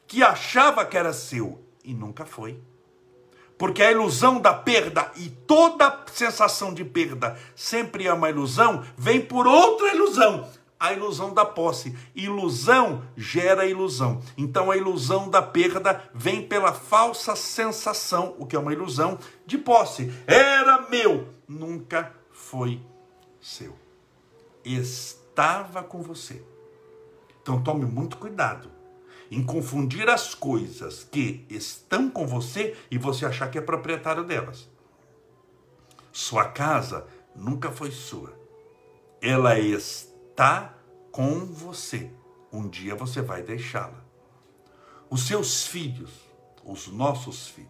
que 0.06 0.21
achava 0.21 0.86
que 0.86 0.97
era 0.97 1.13
seu 1.13 1.63
e 1.86 1.93
nunca 1.93 2.25
foi. 2.25 2.60
Porque 3.60 3.84
a 3.84 3.91
ilusão 3.91 4.39
da 4.39 4.54
perda 4.54 5.12
e 5.17 5.30
toda 5.30 6.06
sensação 6.13 6.74
de 6.74 6.86
perda 6.86 7.38
sempre 7.54 8.08
é 8.08 8.13
uma 8.13 8.30
ilusão, 8.30 8.86
vem 8.98 9.19
por 9.19 9.45
outra 9.45 9.93
ilusão 9.93 10.50
a 10.80 10.93
ilusão 10.93 11.34
da 11.34 11.43
posse. 11.43 11.93
Ilusão 12.15 13.04
gera 13.17 13.65
ilusão. 13.65 14.22
Então 14.38 14.72
a 14.72 14.78
ilusão 14.78 15.30
da 15.30 15.41
perda 15.41 16.10
vem 16.13 16.48
pela 16.48 16.72
falsa 16.72 17.36
sensação, 17.36 18.34
o 18.39 18.45
que 18.45 18.56
é 18.56 18.60
uma 18.60 18.72
ilusão 18.72 19.19
de 19.45 19.58
posse. 19.58 20.10
Era 20.26 20.88
meu, 20.89 21.28
nunca 21.45 22.13
foi 22.32 22.82
seu. 23.41 23.76
Estava 24.63 25.84
com 25.84 26.02
você. 26.02 26.41
Então 27.41 27.62
tome 27.62 27.84
muito 27.84 28.15
cuidado 28.15 28.79
em 29.32 29.44
confundir 29.44 30.10
as 30.10 30.34
coisas 30.34 31.04
que 31.04 31.46
estão 31.50 32.10
com 32.10 32.26
você 32.26 32.76
e 32.89 32.98
você 32.98 33.26
achar 33.26 33.50
que 33.50 33.58
é 33.58 33.62
proprietário 33.62 34.24
delas. 34.24 34.70
Sua 36.12 36.46
casa 36.46 37.08
nunca 37.36 37.72
foi 37.72 37.92
sua. 37.92 38.34
Ela 39.22 39.60
está 39.60 40.74
com 41.12 41.46
você. 41.46 42.12
Um 42.52 42.68
dia 42.68 42.96
você 42.96 43.22
vai 43.22 43.44
deixá-la. 43.44 44.04
Os 45.10 45.28
seus 45.28 45.65
filhos, 45.65 46.12
os 46.63 46.88
nossos 46.88 47.48
filhos, 47.48 47.70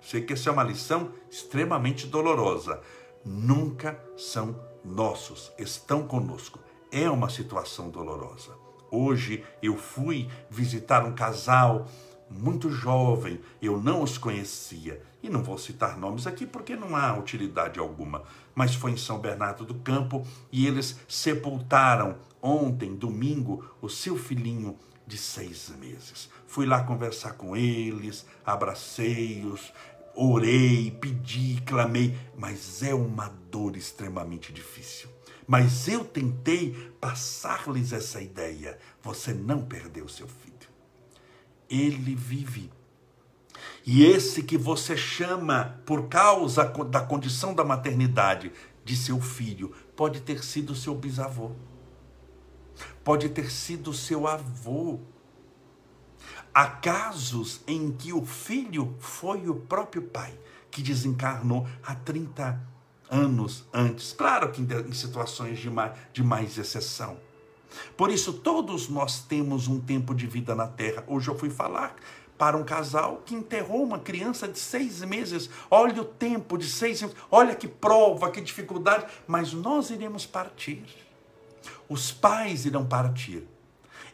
sei 0.00 0.22
que 0.22 0.32
essa 0.32 0.50
é 0.50 0.52
uma 0.52 0.62
lição 0.62 1.12
extremamente 1.30 2.06
dolorosa, 2.06 2.80
nunca 3.24 4.02
são 4.16 4.58
nossos, 4.84 5.52
estão 5.58 6.06
conosco. 6.06 6.58
É 6.90 7.08
uma 7.10 7.28
situação 7.28 7.90
dolorosa. 7.90 8.67
Hoje 8.90 9.44
eu 9.62 9.76
fui 9.76 10.28
visitar 10.50 11.04
um 11.04 11.14
casal 11.14 11.86
muito 12.30 12.70
jovem, 12.70 13.40
eu 13.60 13.80
não 13.80 14.02
os 14.02 14.18
conhecia. 14.18 15.02
E 15.22 15.28
não 15.28 15.42
vou 15.42 15.58
citar 15.58 15.96
nomes 15.96 16.26
aqui 16.26 16.46
porque 16.46 16.76
não 16.76 16.94
há 16.94 17.16
utilidade 17.16 17.80
alguma, 17.80 18.22
mas 18.54 18.74
foi 18.74 18.92
em 18.92 18.96
São 18.96 19.18
Bernardo 19.18 19.64
do 19.64 19.74
Campo 19.74 20.24
e 20.52 20.66
eles 20.66 20.98
sepultaram 21.08 22.16
ontem, 22.40 22.94
domingo, 22.94 23.64
o 23.80 23.88
seu 23.88 24.16
filhinho 24.16 24.76
de 25.06 25.16
seis 25.16 25.70
meses. 25.80 26.28
Fui 26.46 26.66
lá 26.66 26.84
conversar 26.84 27.32
com 27.32 27.56
eles, 27.56 28.26
abracei-os, 28.44 29.72
orei, 30.14 30.90
pedi, 30.90 31.60
clamei, 31.62 32.16
mas 32.36 32.82
é 32.82 32.94
uma 32.94 33.28
dor 33.50 33.76
extremamente 33.76 34.52
difícil. 34.52 35.08
Mas 35.48 35.88
eu 35.88 36.04
tentei 36.04 36.92
passar-lhes 37.00 37.92
essa 37.92 38.20
ideia: 38.20 38.78
você 39.02 39.34
não 39.34 39.64
perdeu 39.64 40.06
seu 40.08 40.28
filho 40.28 40.48
ele 41.68 42.14
vive. 42.14 42.70
E 43.84 44.04
esse 44.04 44.42
que 44.42 44.56
você 44.56 44.96
chama, 44.96 45.80
por 45.84 46.08
causa 46.08 46.64
da 46.64 47.00
condição 47.00 47.54
da 47.54 47.64
maternidade, 47.64 48.52
de 48.84 48.96
seu 48.96 49.20
filho, 49.20 49.74
pode 49.96 50.20
ter 50.20 50.42
sido 50.42 50.74
seu 50.74 50.94
bisavô, 50.94 51.52
pode 53.04 53.28
ter 53.28 53.50
sido 53.50 53.92
seu 53.92 54.26
avô. 54.26 55.00
Há 56.52 56.66
casos 56.66 57.60
em 57.66 57.92
que 57.92 58.12
o 58.12 58.24
filho 58.24 58.94
foi 58.98 59.48
o 59.48 59.54
próprio 59.54 60.02
pai 60.02 60.32
que 60.70 60.82
desencarnou 60.82 61.66
há 61.82 61.94
30 61.94 62.42
anos 62.44 62.77
antes. 63.10 64.12
Claro 64.12 64.50
que 64.50 64.60
em 64.60 64.92
situações 64.92 65.58
de 65.58 65.70
mais, 65.70 65.92
de 66.12 66.22
mais 66.22 66.58
exceção. 66.58 67.16
Por 67.96 68.10
isso, 68.10 68.32
todos 68.32 68.88
nós 68.88 69.20
temos 69.20 69.68
um 69.68 69.80
tempo 69.80 70.14
de 70.14 70.26
vida 70.26 70.54
na 70.54 70.66
terra. 70.66 71.04
Hoje 71.06 71.28
eu 71.28 71.38
fui 71.38 71.50
falar 71.50 71.94
para 72.36 72.56
um 72.56 72.64
casal 72.64 73.22
que 73.26 73.34
enterrou 73.34 73.82
uma 73.82 73.98
criança 73.98 74.46
de 74.46 74.58
seis 74.58 75.02
meses. 75.02 75.50
Olha 75.70 76.02
o 76.02 76.04
tempo 76.04 76.56
de 76.56 76.66
seis 76.66 77.02
meses, 77.02 77.16
olha 77.30 77.54
que 77.54 77.66
prova, 77.66 78.30
que 78.30 78.40
dificuldade, 78.40 79.06
mas 79.26 79.52
nós 79.52 79.90
iremos 79.90 80.24
partir. 80.24 80.84
Os 81.88 82.12
pais 82.12 82.64
irão 82.64 82.86
partir. 82.86 83.46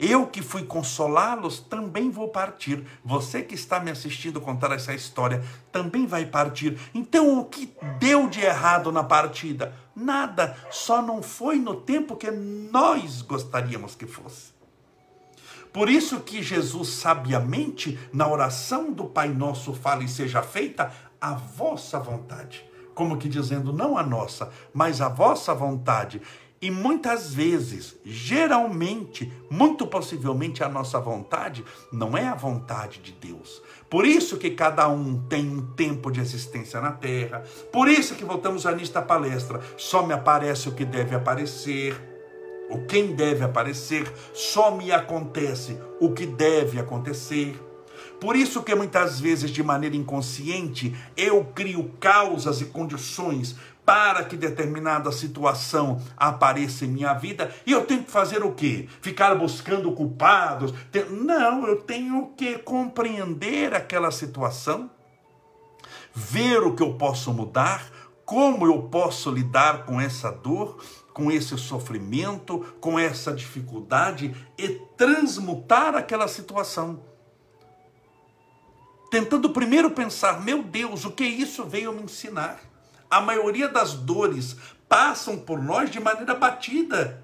Eu 0.07 0.27
que 0.27 0.43
fui 0.43 0.65
consolá-los 0.65 1.61
também 1.61 2.11
vou 2.11 2.29
partir. 2.29 2.85
Você 3.03 3.41
que 3.41 3.55
está 3.55 3.81
me 3.81 3.91
assistindo 3.91 4.39
contar 4.39 4.71
essa 4.73 4.93
história 4.93 5.43
também 5.73 6.07
vai 6.07 6.27
partir. 6.27 6.79
Então 6.93 7.39
o 7.39 7.47
que 7.47 7.75
deu 7.99 8.29
de 8.29 8.43
errado 8.43 8.93
na 8.93 9.03
partida? 9.03 9.75
Nada, 9.97 10.59
só 10.71 11.01
não 11.01 11.23
foi 11.23 11.59
no 11.59 11.77
tempo 11.77 12.17
que 12.17 12.31
nós 12.31 13.23
gostaríamos 13.23 13.95
que 13.95 14.07
fosse. 14.07 14.53
Por 15.73 15.89
isso 15.89 16.21
que 16.21 16.43
Jesus 16.43 16.91
sabiamente, 16.91 17.99
na 18.13 18.29
oração 18.29 18.93
do 18.93 19.07
Pai 19.07 19.29
Nosso, 19.29 19.73
fala 19.73 20.05
e 20.05 20.09
seja 20.09 20.43
feita 20.43 20.93
a 21.19 21.33
vossa 21.33 21.99
vontade. 21.99 22.63
Como 22.95 23.17
que 23.17 23.29
dizendo, 23.29 23.73
não 23.73 23.97
a 23.97 24.03
nossa, 24.03 24.53
mas 24.73 25.01
a 25.01 25.09
vossa 25.09 25.55
vontade. 25.55 26.21
E 26.65 26.71
muitas 26.71 27.35
vezes, 27.35 27.95
geralmente, 28.07 29.31
muito 29.51 29.87
possivelmente 29.87 30.65
a 30.65 30.69
nossa 30.71 30.99
vontade 30.99 31.63
não 31.93 32.17
é 32.17 32.27
a 32.27 32.35
vontade 32.35 33.01
de 33.01 33.13
Deus. 33.13 33.61
Por 33.91 34.07
isso 34.07 34.39
que 34.39 34.51
cada 34.51 34.89
um 34.89 35.21
tem 35.29 35.47
um 35.47 35.61
tempo 35.75 36.11
de 36.11 36.21
existência 36.21 36.81
na 36.81 36.91
terra. 36.91 37.45
Por 37.71 37.87
isso 37.87 38.15
que 38.15 38.25
voltamos 38.25 38.65
a 38.65 38.73
nesta 38.73 39.03
palestra, 39.03 39.61
só 39.77 40.07
me 40.07 40.15
aparece 40.15 40.67
o 40.71 40.73
que 40.73 40.87
deve 40.87 41.15
aparecer, 41.15 42.01
o 42.71 42.87
quem 42.87 43.15
deve 43.15 43.45
aparecer, 43.45 44.11
só 44.33 44.75
me 44.75 44.91
acontece 44.91 45.79
o 46.01 46.15
que 46.15 46.25
deve 46.25 46.81
acontecer. 46.81 47.61
Por 48.19 48.37
isso 48.37 48.63
que 48.63 48.75
muitas 48.75 49.21
vezes, 49.21 49.51
de 49.51 49.63
maneira 49.63 49.97
inconsciente, 49.97 50.97
eu 51.15 51.45
crio 51.55 51.91
causas 52.01 52.63
e 52.63 52.65
condições 52.65 53.55
para 53.85 54.25
que 54.25 54.37
determinada 54.37 55.13
situação 55.13 56.01
apareça 56.17 56.85
em 56.85 56.89
minha 56.89 57.13
vida 57.15 57.55
e 57.67 57.73
eu 57.73 57.85
tenho 57.85 58.03
que 58.03 58.11
fazer 58.11 58.43
o 58.43 58.53
quê? 58.53 58.89
Ficar 59.01 59.35
buscando 59.35 59.93
culpados? 59.93 60.73
Não, 61.11 61.67
eu 61.67 61.83
tenho 61.83 62.33
que 62.37 62.59
compreender 62.59 63.75
aquela 63.75 64.11
situação, 64.11 64.91
ver 66.15 66.63
o 66.63 66.75
que 66.75 66.83
eu 66.83 66.95
posso 66.95 67.33
mudar, 67.33 67.91
como 68.25 68.67
eu 68.67 68.85
posso 68.85 69.31
lidar 69.31 69.85
com 69.85 70.01
essa 70.01 70.31
dor, 70.31 70.83
com 71.13 71.31
esse 71.31 71.57
sofrimento, 71.59 72.61
com 72.81 72.99
essa 72.99 73.33
dificuldade 73.33 74.35
e 74.59 74.69
transmutar 74.97 75.95
aquela 75.95 76.27
situação. 76.27 77.03
Tentando 79.11 79.51
primeiro 79.51 79.91
pensar, 79.91 80.43
meu 80.43 80.63
Deus, 80.63 81.05
o 81.05 81.13
que 81.13 81.25
isso 81.25 81.65
veio 81.65 81.93
me 81.93 82.03
ensinar? 82.03 82.74
A 83.15 83.21
maioria 83.21 83.69
das 83.69 83.95
dores 83.95 84.57
passam 84.89 85.39
por 85.39 85.63
nós 85.63 85.89
de 85.89 86.01
maneira 86.01 86.35
batida. 86.35 87.23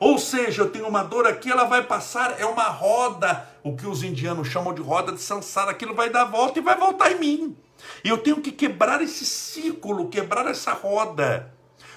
Ou 0.00 0.18
seja, 0.18 0.62
eu 0.62 0.70
tenho 0.70 0.88
uma 0.88 1.04
dor 1.04 1.24
aqui, 1.24 1.50
ela 1.50 1.64
vai 1.64 1.84
passar, 1.84 2.40
é 2.40 2.44
uma 2.44 2.64
roda, 2.64 3.48
o 3.62 3.76
que 3.76 3.86
os 3.86 4.02
indianos 4.02 4.48
chamam 4.48 4.74
de 4.74 4.82
roda 4.82 5.12
de 5.12 5.20
sansara, 5.20 5.70
aquilo 5.70 5.94
vai 5.94 6.10
dar 6.10 6.24
volta 6.24 6.58
e 6.58 6.62
vai 6.62 6.76
voltar 6.76 7.12
em 7.12 7.20
mim. 7.20 7.56
E 8.02 8.08
eu 8.08 8.18
tenho 8.18 8.40
que 8.40 8.50
quebrar 8.50 9.00
esse 9.02 9.24
ciclo, 9.24 10.08
quebrar 10.08 10.48
essa 10.48 10.72
roda. 10.72 11.54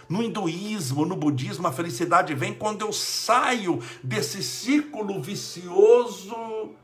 No 0.07 0.21
hinduísmo, 0.21 1.03
no 1.03 1.15
budismo, 1.15 1.67
a 1.67 1.71
felicidade 1.71 2.35
vem 2.35 2.53
quando 2.53 2.83
eu 2.83 2.93
saio 2.93 3.81
desse 4.03 4.43
círculo 4.43 5.19
vicioso 5.21 6.75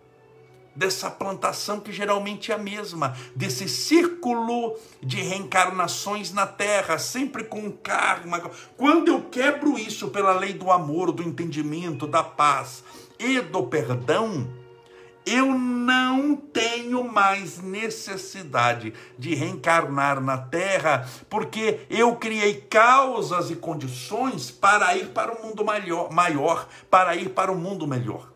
dessa 0.75 1.09
plantação 1.09 1.79
que 1.79 1.91
geralmente 1.91 2.51
é 2.51 2.55
a 2.55 2.57
mesma, 2.57 3.15
desse 3.36 3.67
círculo 3.67 4.75
de 5.01 5.21
reencarnações 5.21 6.31
na 6.31 6.47
terra, 6.47 6.97
sempre 6.97 7.43
com 7.43 7.71
karma. 7.71 8.41
Quando 8.77 9.09
eu 9.09 9.21
quebro 9.23 9.77
isso 9.77 10.09
pela 10.09 10.33
lei 10.33 10.53
do 10.53 10.71
amor, 10.71 11.12
do 11.12 11.23
entendimento, 11.23 12.07
da 12.07 12.23
paz 12.23 12.83
e 13.19 13.39
do 13.41 13.63
perdão, 13.63 14.47
eu 15.25 15.57
não 15.57 16.36
tenho 16.36 17.03
mais 17.03 17.62
necessidade 17.62 18.93
de 19.17 19.33
reencarnar 19.33 20.19
na 20.19 20.38
terra, 20.38 21.07
porque 21.29 21.81
eu 21.89 22.15
criei 22.17 22.55
causas 22.55 23.49
e 23.49 23.55
condições 23.55 24.51
para 24.51 24.95
ir 24.97 25.09
para 25.09 25.33
o 25.33 25.39
um 25.39 25.47
mundo 25.47 25.63
maior, 25.63 26.12
maior, 26.12 26.67
para 26.89 27.15
ir 27.15 27.29
para 27.29 27.51
o 27.51 27.55
um 27.55 27.59
mundo 27.59 27.88
melhor. 27.88 28.32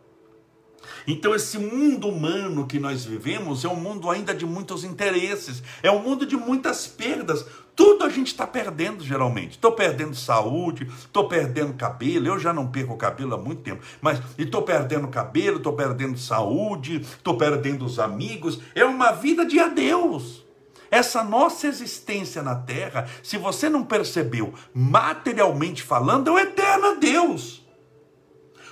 Então, 1.08 1.34
esse 1.34 1.58
mundo 1.58 2.10
humano 2.10 2.68
que 2.68 2.82
nós 2.82 3.06
vivemos 3.06 3.64
é 3.64 3.70
um 3.70 3.78
mundo 3.78 4.10
ainda 4.10 4.36
de 4.36 4.46
muitos 4.46 4.84
interesses, 4.84 5.64
é 5.82 5.90
um 5.90 6.04
mundo 6.04 6.26
de 6.26 6.36
muitas 6.36 6.86
perdas. 6.86 7.46
tudo 7.74 8.04
a 8.04 8.10
gente 8.10 8.28
está 8.28 8.46
perdendo 8.46 9.04
geralmente. 9.04 9.52
Estou 9.52 9.72
perdendo 9.72 10.16
saúde, 10.16 10.86
estou 10.98 11.30
perdendo 11.30 11.76
cabelo. 11.76 12.28
Eu 12.28 12.38
já 12.38 12.52
não 12.52 12.68
perco 12.68 12.98
cabelo 12.98 13.36
há 13.36 13.38
muito 13.38 13.62
tempo, 13.62 13.82
mas 14.02 14.20
estou 14.38 14.64
perdendo 14.64 15.08
cabelo, 15.08 15.58
estou 15.58 15.74
perdendo 15.74 16.18
saúde, 16.18 16.98
estou 16.98 17.38
perdendo 17.38 17.86
os 17.86 18.00
amigos. 18.00 18.60
É 18.76 18.84
uma 18.84 19.12
vida 19.12 19.46
de 19.46 19.60
adeus. 19.60 20.46
Essa 20.92 21.24
nossa 21.24 21.68
existência 21.68 22.42
na 22.42 22.56
terra, 22.56 23.08
se 23.22 23.38
você 23.38 23.70
não 23.70 23.84
percebeu, 23.84 24.54
materialmente 24.74 25.84
falando, 25.84 26.30
é 26.30 26.32
o 26.32 26.40
eterno 26.40 27.00
Deus. 27.00 27.67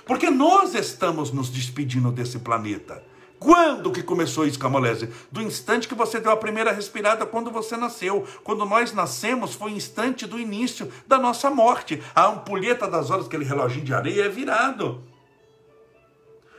Porque 0.06 0.30
nós 0.30 0.74
estamos 0.74 1.32
nos 1.32 1.50
despedindo 1.50 2.12
desse 2.12 2.38
planeta. 2.38 3.02
Quando 3.38 3.90
que 3.92 4.02
começou 4.02 4.46
isso, 4.46 4.58
Camolese? 4.58 5.10
Do 5.30 5.42
instante 5.42 5.88
que 5.88 5.94
você 5.94 6.20
deu 6.20 6.30
a 6.32 6.36
primeira 6.36 6.72
respirada 6.72 7.26
quando 7.26 7.50
você 7.50 7.76
nasceu. 7.76 8.24
Quando 8.42 8.64
nós 8.64 8.92
nascemos, 8.92 9.54
foi 9.54 9.72
o 9.72 9.76
instante 9.76 10.26
do 10.26 10.38
início 10.38 10.90
da 11.06 11.18
nossa 11.18 11.50
morte. 11.50 12.00
A 12.14 12.28
ampulheta 12.28 12.88
das 12.88 13.10
horas, 13.10 13.26
aquele 13.26 13.44
reloginho 13.44 13.84
de 13.84 13.92
areia, 13.92 14.22
é 14.24 14.28
virado. 14.28 15.02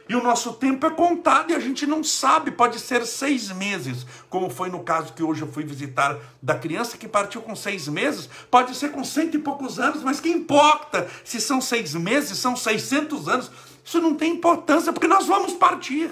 E 0.10 0.16
o 0.16 0.24
nosso 0.24 0.54
tempo 0.54 0.86
é 0.86 0.90
contado 0.90 1.52
e 1.52 1.56
a 1.56 1.60
gente 1.60 1.86
não 1.86 2.02
sabe, 2.02 2.52
pode 2.52 2.80
ser 2.80 3.06
seis 3.06 3.52
meses, 3.52 4.06
como 4.30 4.50
foi 4.50 4.70
no 4.70 4.82
caso 4.82 5.12
que 5.12 5.22
hoje 5.22 5.42
eu 5.42 5.52
fui 5.52 5.66
visitar 5.66 6.18
da 6.42 6.56
criança 6.56 6.98
que 6.98 7.08
partiu 7.10 7.42
com 7.42 7.56
seis 7.56 7.90
meses, 7.90 8.30
pode 8.50 8.74
ser 8.76 8.92
com 8.92 9.04
cento 9.04 9.36
e 9.36 9.40
poucos 9.40 9.80
anos, 9.80 10.04
mas 10.04 10.22
que 10.22 10.30
importa 10.30 11.10
se 11.26 11.42
são 11.42 11.60
seis 11.60 11.94
meses, 11.94 12.38
são 12.38 12.56
seiscentos 12.56 13.28
anos, 13.28 13.52
isso 13.84 14.00
não 14.00 14.16
tem 14.16 14.34
importância, 14.34 14.94
porque 14.94 15.08
nós 15.08 15.28
vamos 15.28 15.54
partir. 15.54 16.10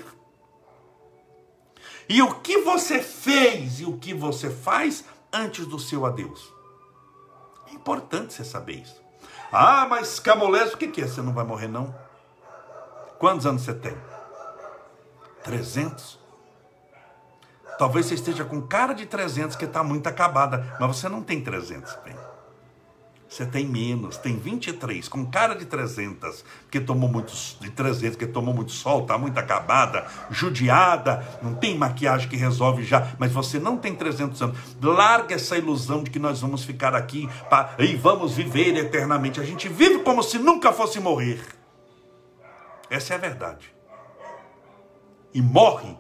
E 2.10 2.22
o 2.22 2.36
que 2.36 2.60
você 2.60 3.00
fez 3.00 3.80
e 3.80 3.86
o 3.86 3.98
que 3.98 4.14
você 4.14 4.50
faz 4.50 5.06
antes 5.32 5.66
do 5.66 5.80
seu 5.80 6.06
adeus? 6.06 6.54
É 7.68 7.74
importante 7.74 8.34
você 8.34 8.44
saber 8.44 8.82
isso. 8.82 9.02
Ah, 9.52 9.88
mas 9.90 10.20
Camolés, 10.20 10.74
o 10.74 10.78
que 10.78 11.02
é? 11.02 11.08
Você 11.08 11.22
não 11.22 11.34
vai 11.34 11.46
morrer, 11.46 11.68
não? 11.68 11.96
Quantos 13.20 13.46
anos 13.46 13.62
você 13.62 13.74
tem? 13.74 13.96
300? 15.44 16.20
Talvez 17.78 18.06
você 18.06 18.16
esteja 18.16 18.46
com 18.46 18.62
cara 18.62 18.94
de 18.94 19.06
300 19.06 19.56
que 19.56 19.66
está 19.66 19.84
muito 19.84 20.08
acabada, 20.08 20.76
mas 20.80 20.98
você 20.98 21.10
não 21.10 21.22
tem 21.22 21.42
300, 21.42 21.98
bem. 22.06 22.16
Você 23.28 23.46
tem 23.46 23.66
menos, 23.66 24.16
tem 24.16 24.38
23, 24.38 25.10
com 25.10 25.26
cara 25.26 25.56
de 25.56 25.66
300, 25.66 26.46
que 26.72 26.80
tomou 26.80 27.10
muitos 27.10 27.58
de 27.60 27.70
300, 27.70 28.16
que 28.18 28.26
tomou 28.26 28.54
muito 28.54 28.72
sol, 28.72 29.02
está 29.02 29.18
muito 29.18 29.38
acabada, 29.38 30.06
judiada, 30.32 31.22
não 31.42 31.54
tem 31.54 31.78
maquiagem 31.78 32.30
que 32.30 32.38
resolve 32.38 32.84
já, 32.84 33.14
mas 33.20 33.34
você 33.34 33.60
não 33.60 33.78
tem 33.78 33.94
300 33.94 34.42
anos. 34.42 34.58
Larga 34.82 35.36
essa 35.36 35.58
ilusão 35.58 36.02
de 36.02 36.12
que 36.12 36.20
nós 36.20 36.40
vamos 36.40 36.64
ficar 36.64 36.96
aqui 36.96 37.28
pra, 37.50 37.76
e 37.80 37.96
vamos 37.96 38.34
viver 38.34 38.78
eternamente. 38.78 39.42
A 39.42 39.44
gente 39.44 39.68
vive 39.68 40.00
como 40.00 40.24
se 40.24 40.38
nunca 40.38 40.72
fosse 40.72 41.00
morrer. 41.02 41.42
Essa 42.90 43.14
é 43.14 43.16
a 43.16 43.20
verdade. 43.20 43.74
E 45.34 45.42
morre 45.42 45.98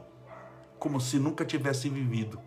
como 0.80 1.02
se 1.02 1.17
nunca 1.17 1.43
tivesse 1.43 1.89
vivido, 1.89 2.39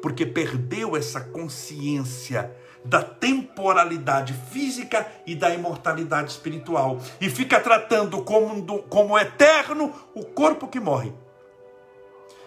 porque 0.00 0.24
perdeu 0.24 0.96
essa 0.96 1.20
consciência 1.20 2.56
da 2.84 3.02
temporalidade 3.02 4.32
física 4.32 5.06
e 5.26 5.34
da 5.34 5.50
imortalidade 5.50 6.30
espiritual 6.30 6.98
e 7.20 7.28
fica 7.28 7.60
tratando 7.60 8.22
como, 8.22 8.82
como 8.84 9.18
eterno 9.18 9.92
o 10.14 10.24
corpo 10.24 10.66
que 10.66 10.80
morre 10.80 11.12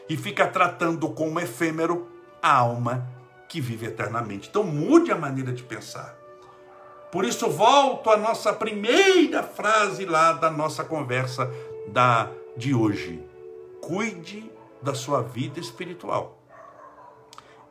e 0.09 0.17
fica 0.17 0.47
tratando 0.47 1.09
como 1.09 1.39
efêmero 1.39 2.09
a 2.41 2.51
alma 2.51 3.07
que 3.47 3.61
vive 3.61 3.85
eternamente. 3.85 4.49
Então 4.49 4.63
mude 4.63 5.11
a 5.11 5.17
maneira 5.17 5.53
de 5.53 5.63
pensar. 5.63 6.22
Por 7.13 7.25
isso, 7.25 7.47
volto 7.47 8.09
à 8.09 8.17
nossa 8.17 8.51
primeira 8.51 9.43
frase 9.43 10.03
lá 10.03 10.33
da 10.33 10.49
nossa 10.49 10.83
conversa 10.83 11.47
da, 11.89 12.27
de 12.57 12.73
hoje. 12.73 13.23
Cuide 13.79 14.51
da 14.81 14.95
sua 14.95 15.21
vida 15.21 15.59
espiritual. 15.59 16.41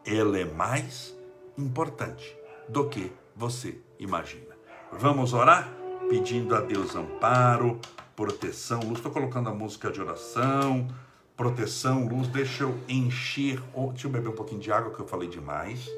Ela 0.06 0.38
é 0.38 0.44
mais 0.44 1.12
importante 1.58 2.36
do 2.68 2.88
que 2.88 3.10
você 3.34 3.80
imagina. 3.98 4.56
Vamos 4.92 5.32
orar? 5.32 5.68
Pedindo 6.08 6.54
a 6.54 6.60
Deus 6.60 6.94
amparo, 6.94 7.80
proteção, 8.14 8.78
luz. 8.78 8.98
Estou 8.98 9.10
colocando 9.10 9.48
a 9.48 9.52
música 9.52 9.90
de 9.90 10.00
oração, 10.00 10.86
proteção, 11.36 12.06
luz. 12.06 12.28
Deixa 12.28 12.62
eu 12.62 12.78
encher. 12.88 13.60
Deixa 13.90 14.06
eu 14.06 14.10
beber 14.12 14.28
um 14.28 14.36
pouquinho 14.36 14.60
de 14.60 14.70
água 14.70 14.94
que 14.94 15.00
eu 15.00 15.08
falei 15.08 15.28
demais. 15.28 15.90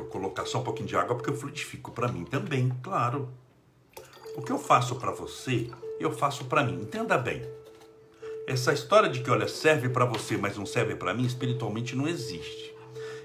Eu 0.00 0.06
colocar 0.06 0.46
só 0.46 0.58
um 0.58 0.64
pouquinho 0.64 0.88
de 0.88 0.96
água 0.96 1.14
porque 1.14 1.30
eu 1.30 1.36
fluidifico 1.36 1.90
para 1.90 2.08
mim 2.08 2.24
também, 2.24 2.72
claro. 2.82 3.28
O 4.36 4.42
que 4.42 4.52
eu 4.52 4.58
faço 4.58 4.96
para 4.96 5.10
você, 5.10 5.70
eu 5.98 6.12
faço 6.12 6.44
para 6.44 6.62
mim. 6.62 6.74
Entenda 6.82 7.18
bem. 7.18 7.42
Essa 8.46 8.72
história 8.72 9.10
de 9.10 9.20
que, 9.20 9.30
olha, 9.30 9.48
serve 9.48 9.88
para 9.88 10.04
você, 10.04 10.36
mas 10.36 10.56
não 10.56 10.64
serve 10.64 10.94
para 10.94 11.12
mim, 11.12 11.24
espiritualmente 11.24 11.94
não 11.94 12.08
existe 12.08 12.67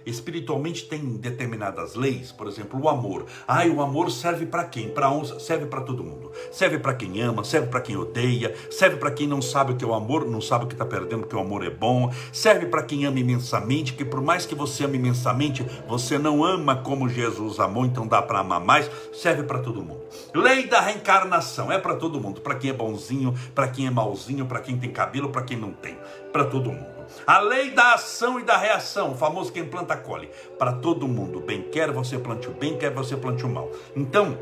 espiritualmente 0.06 0.86
tem 0.86 1.00
determinadas 1.18 1.96
leis, 1.96 2.32
por 2.32 2.48
exemplo, 2.48 2.80
o 2.82 2.90
amor. 2.90 3.26
Ah, 3.48 3.66
o 3.66 3.82
amor 3.82 4.12
serve 4.12 4.46
para 4.46 4.66
quem? 4.66 4.90
Para 4.90 5.10
uns, 5.10 5.44
serve 5.44 5.66
para 5.66 5.82
todo 5.82 6.04
mundo. 6.04 6.32
Serve 6.52 6.80
para 6.80 6.94
quem 6.94 7.22
ama, 7.22 7.44
serve 7.44 7.68
para 7.68 7.82
quem 7.82 7.96
odeia, 7.96 8.56
serve 8.70 8.98
para 8.98 9.12
quem 9.12 9.28
não 9.28 9.42
sabe 9.42 9.74
o 9.74 9.76
que 9.76 9.84
é 9.84 9.88
o 9.88 9.94
amor, 9.94 10.26
não 10.26 10.42
sabe 10.42 10.66
o 10.66 10.68
que 10.68 10.74
está 10.74 10.86
perdendo, 10.86 11.22
porque 11.22 11.36
o 11.36 11.40
amor 11.40 11.64
é 11.64 11.70
bom. 11.70 12.12
Serve 12.32 12.66
para 12.66 12.84
quem 12.84 13.06
ama 13.06 13.20
imensamente, 13.20 13.94
que 13.94 14.06
por 14.06 14.22
mais 14.22 14.46
que 14.46 14.56
você 14.56 14.86
ame 14.86 14.98
imensamente, 14.98 15.66
você 15.88 16.18
não 16.18 16.44
ama 16.44 16.76
como 16.76 17.10
Jesus 17.10 17.60
amou, 17.60 17.86
então 17.86 18.08
dá 18.08 18.22
para 18.22 18.40
amar 18.40 18.60
mais. 18.60 18.90
Serve 19.14 19.44
para 19.44 19.60
todo 19.60 19.84
mundo. 19.84 20.02
Lei 20.34 20.68
da 20.68 20.82
reencarnação 20.82 21.72
é 21.72 21.78
para 21.78 21.96
todo 21.96 22.20
mundo, 22.20 22.42
para 22.42 22.56
quem 22.56 22.70
é 22.70 22.74
bonzinho, 22.74 23.34
para 23.54 23.68
quem 23.68 23.88
é 23.88 23.92
malzinho, 23.92 24.46
para 24.46 24.60
quem 24.60 24.78
tem 24.78 24.92
cabelo, 24.92 25.30
para 25.30 25.44
quem 25.44 25.58
não 25.58 25.72
tem, 25.72 25.98
para 26.32 26.46
todo 26.46 26.72
mundo. 26.72 26.93
A 27.26 27.40
lei 27.40 27.72
da 27.72 27.94
ação 27.94 28.40
e 28.40 28.44
da 28.44 28.58
reação, 28.58 29.12
o 29.14 29.18
famoso 29.18 29.52
quem 29.52 29.66
planta 29.66 29.96
colhe. 29.96 30.30
Para 30.58 30.74
todo 30.74 31.08
mundo, 31.08 31.40
bem 31.40 31.62
quer 31.62 31.92
você 31.92 32.18
plante 32.18 32.48
o 32.48 32.52
bem, 32.52 32.78
quer 32.78 32.92
você 32.92 33.16
plante 33.16 33.46
o 33.46 33.50
mal. 33.50 33.72
Então, 33.96 34.38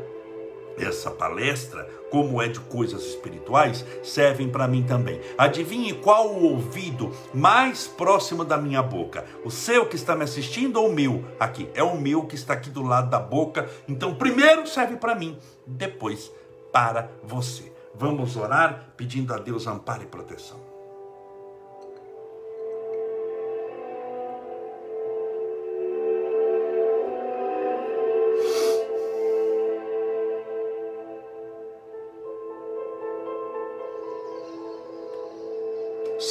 essa 0.78 1.10
palestra, 1.10 1.88
como 2.10 2.40
é 2.40 2.48
de 2.48 2.58
coisas 2.60 3.02
espirituais, 3.04 3.84
servem 4.02 4.48
para 4.48 4.66
mim 4.66 4.82
também. 4.82 5.20
Adivinhe 5.36 5.92
qual 5.92 6.28
o 6.28 6.44
ouvido 6.44 7.14
mais 7.32 7.86
próximo 7.86 8.44
da 8.44 8.56
minha 8.56 8.82
boca? 8.82 9.24
O 9.44 9.50
seu 9.50 9.86
que 9.86 9.96
está 9.96 10.16
me 10.16 10.24
assistindo 10.24 10.78
ou 10.78 10.88
o 10.88 10.92
meu 10.92 11.24
aqui? 11.38 11.68
É 11.74 11.82
o 11.82 11.96
meu 11.96 12.26
que 12.26 12.34
está 12.34 12.54
aqui 12.54 12.70
do 12.70 12.82
lado 12.82 13.10
da 13.10 13.18
boca. 13.18 13.68
Então, 13.88 14.14
primeiro 14.14 14.66
serve 14.66 14.96
para 14.96 15.14
mim, 15.14 15.38
depois 15.66 16.32
para 16.72 17.10
você. 17.22 17.70
Vamos 17.94 18.36
orar 18.36 18.92
pedindo 18.96 19.34
a 19.34 19.38
Deus 19.38 19.66
amparo 19.66 20.02
e 20.02 20.06
proteção. 20.06 20.71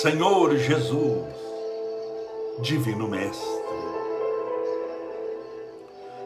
Senhor 0.02 0.58
Jesus, 0.58 1.28
Divino 2.60 3.08
Mestre, 3.08 3.62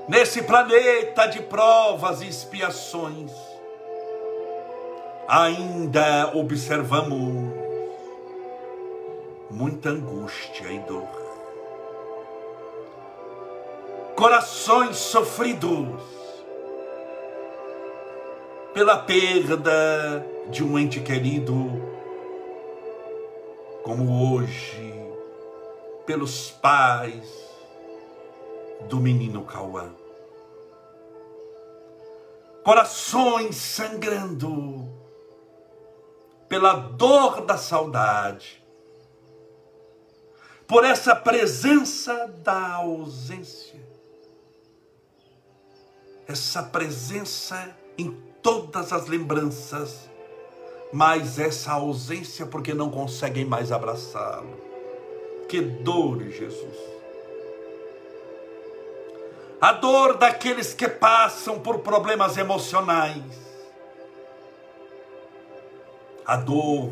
nesse 0.07 0.43
planeta 0.43 1.25
de 1.25 1.41
provas 1.41 2.21
e 2.21 2.29
expiações, 2.29 3.33
ainda 5.27 6.31
observamos 6.35 7.53
muita 9.51 9.89
angústia 9.89 10.71
e 10.71 10.79
dor, 10.79 11.09
corações 14.15 14.95
sofridos 14.95 16.01
pela 18.73 18.99
perda 18.99 20.25
de 20.49 20.63
um 20.63 20.79
ente 20.79 21.01
querido 21.01 21.94
como 23.85 24.33
hoje, 24.33 24.95
pelos 26.07 26.49
pais 26.49 27.23
do 28.89 28.99
menino 28.99 29.45
Cauã. 29.45 29.93
Corações 32.63 33.55
sangrando 33.55 34.91
pela 36.49 36.73
dor 36.73 37.45
da 37.45 37.59
saudade, 37.59 38.59
por 40.67 40.83
essa 40.83 41.15
presença 41.15 42.25
da 42.43 42.73
ausência, 42.77 43.79
essa 46.27 46.63
presença 46.63 47.77
em 47.99 48.09
todas 48.41 48.91
as 48.91 49.05
lembranças 49.05 50.09
mas 50.95 51.37
essa 51.39 51.73
ausência 51.73 52.45
porque 52.45 52.73
não 52.73 52.89
conseguem 52.89 53.43
mais 53.43 53.69
abraçá-lo. 53.69 54.55
Que 55.49 55.59
dor, 55.59 56.23
Jesus. 56.29 56.77
A 59.59 59.73
dor 59.73 60.17
daqueles 60.17 60.73
que 60.73 60.87
passam 60.87 61.59
por 61.59 61.79
problemas 61.79 62.37
emocionais. 62.37 63.21
A 66.25 66.37
dor 66.37 66.91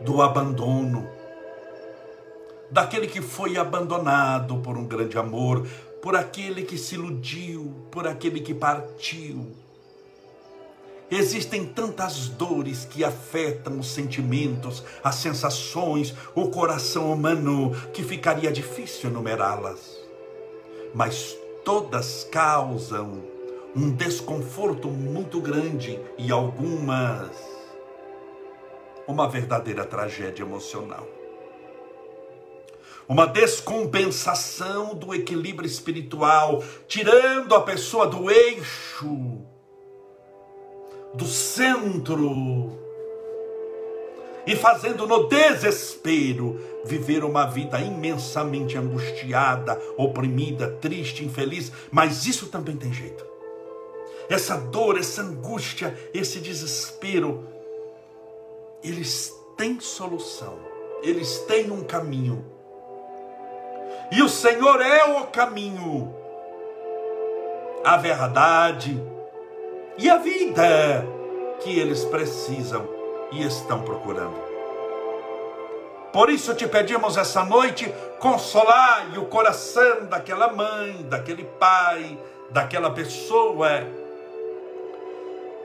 do 0.00 0.22
abandono. 0.22 1.10
Daquele 2.70 3.08
que 3.08 3.20
foi 3.20 3.56
abandonado 3.56 4.58
por 4.58 4.78
um 4.78 4.86
grande 4.86 5.18
amor, 5.18 5.66
por 6.00 6.14
aquele 6.14 6.62
que 6.62 6.78
se 6.78 6.94
iludiu, 6.94 7.74
por 7.90 8.06
aquele 8.06 8.38
que 8.38 8.54
partiu 8.54 9.52
Existem 11.10 11.64
tantas 11.64 12.28
dores 12.28 12.84
que 12.84 13.02
afetam 13.02 13.78
os 13.78 13.90
sentimentos, 13.90 14.84
as 15.02 15.14
sensações, 15.14 16.14
o 16.34 16.48
coração 16.50 17.10
humano, 17.10 17.72
que 17.94 18.02
ficaria 18.02 18.52
difícil 18.52 19.08
enumerá-las. 19.08 19.98
Mas 20.94 21.34
todas 21.64 22.24
causam 22.30 23.22
um 23.74 23.90
desconforto 23.90 24.88
muito 24.88 25.40
grande 25.40 25.98
e 26.18 26.30
algumas 26.30 27.30
uma 29.06 29.26
verdadeira 29.26 29.86
tragédia 29.86 30.42
emocional. 30.42 31.08
Uma 33.08 33.26
descompensação 33.26 34.94
do 34.94 35.14
equilíbrio 35.14 35.66
espiritual, 35.66 36.62
tirando 36.86 37.54
a 37.54 37.62
pessoa 37.62 38.06
do 38.06 38.30
eixo 38.30 39.40
do 41.14 41.26
centro 41.26 42.78
e 44.48 44.56
fazendo 44.56 45.06
no 45.06 45.28
desespero 45.28 46.58
viver 46.82 47.22
uma 47.22 47.44
vida 47.44 47.78
imensamente 47.80 48.78
angustiada, 48.78 49.78
oprimida, 49.94 50.70
triste, 50.80 51.22
infeliz, 51.22 51.70
mas 51.90 52.26
isso 52.26 52.46
também 52.46 52.74
tem 52.74 52.90
jeito. 52.90 53.26
Essa 54.26 54.56
dor, 54.56 54.98
essa 54.98 55.20
angústia, 55.20 55.94
esse 56.14 56.40
desespero, 56.40 57.46
eles 58.82 59.34
têm 59.54 59.80
solução, 59.80 60.58
eles 61.02 61.40
têm 61.40 61.70
um 61.70 61.84
caminho. 61.84 62.42
E 64.10 64.22
o 64.22 64.30
Senhor 64.30 64.80
é 64.80 65.20
o 65.20 65.26
caminho, 65.26 66.14
a 67.84 67.98
verdade, 67.98 68.98
e 69.98 70.08
a 70.08 70.16
vida 70.16 71.04
que 71.60 71.78
eles 71.78 72.04
precisam 72.04 72.88
e 73.32 73.42
estão 73.42 73.82
procurando. 73.82 74.48
Por 76.12 76.30
isso 76.30 76.54
te 76.54 76.66
pedimos 76.66 77.16
essa 77.16 77.44
noite, 77.44 77.92
consolar 78.18 79.18
o 79.18 79.26
coração 79.26 80.06
daquela 80.06 80.52
mãe, 80.52 81.02
daquele 81.02 81.44
pai, 81.44 82.18
daquela 82.50 82.90
pessoa 82.90 83.68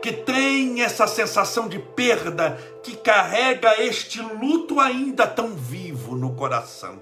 que 0.01 0.11
tem 0.11 0.81
essa 0.81 1.07
sensação 1.07 1.69
de 1.69 1.79
perda, 1.79 2.59
que 2.83 2.93
carrega 2.93 3.81
este 3.81 4.21
luto 4.21 4.81
ainda 4.81 5.25
tão 5.25 5.55
vivo 5.55 6.13
no 6.13 6.35
coração. 6.35 7.01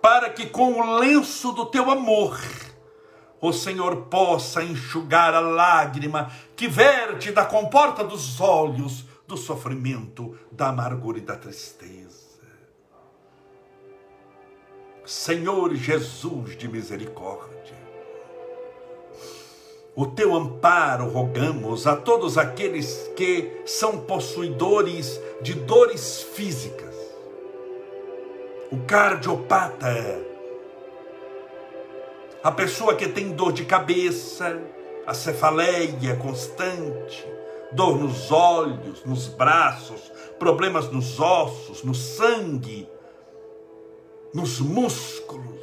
Para 0.00 0.30
que 0.30 0.46
com 0.46 0.72
o 0.80 0.98
lenço 0.98 1.52
do 1.52 1.66
teu 1.66 1.90
amor, 1.90 2.40
o 3.40 3.52
Senhor 3.52 4.06
possa 4.06 4.62
enxugar 4.62 5.34
a 5.34 5.40
lágrima 5.40 6.30
que 6.56 6.66
verte 6.66 7.30
da 7.30 7.44
comporta 7.44 8.02
dos 8.02 8.40
olhos 8.40 9.04
do 9.26 9.36
sofrimento, 9.36 10.36
da 10.50 10.68
amargura 10.68 11.18
e 11.18 11.22
da 11.22 11.36
tristeza. 11.36 12.28
Senhor 15.04 15.74
Jesus 15.74 16.56
de 16.56 16.68
misericórdia, 16.68 17.78
o 19.94 20.06
teu 20.06 20.34
amparo 20.34 21.08
rogamos 21.08 21.86
a 21.86 21.96
todos 21.96 22.38
aqueles 22.38 23.10
que 23.16 23.62
são 23.66 24.00
possuidores 24.00 25.20
de 25.42 25.54
dores 25.54 26.22
físicas. 26.22 26.94
O 28.70 28.78
cardiopata, 28.86 29.88
a 32.48 32.52
pessoa 32.52 32.94
que 32.94 33.06
tem 33.06 33.32
dor 33.32 33.52
de 33.52 33.66
cabeça, 33.66 34.58
a 35.06 35.12
cefaleia 35.12 36.16
constante, 36.16 37.28
dor 37.72 37.98
nos 37.98 38.32
olhos, 38.32 39.04
nos 39.04 39.28
braços, 39.28 40.10
problemas 40.38 40.90
nos 40.90 41.20
ossos, 41.20 41.84
no 41.84 41.94
sangue, 41.94 42.88
nos 44.32 44.60
músculos. 44.60 45.60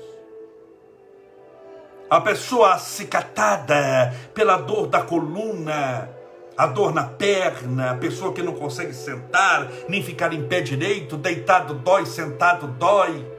A 2.07 2.21
pessoa 2.21 2.75
acicatada 2.75 4.13
pela 4.35 4.57
dor 4.57 4.85
da 4.85 5.01
coluna, 5.01 6.07
a 6.55 6.67
dor 6.67 6.93
na 6.93 7.05
perna, 7.05 7.93
a 7.93 7.95
pessoa 7.95 8.31
que 8.31 8.43
não 8.43 8.53
consegue 8.53 8.93
sentar, 8.93 9.71
nem 9.89 10.03
ficar 10.03 10.31
em 10.33 10.47
pé 10.47 10.61
direito, 10.61 11.17
deitado 11.17 11.73
dói, 11.73 12.05
sentado 12.05 12.67
dói 12.67 13.34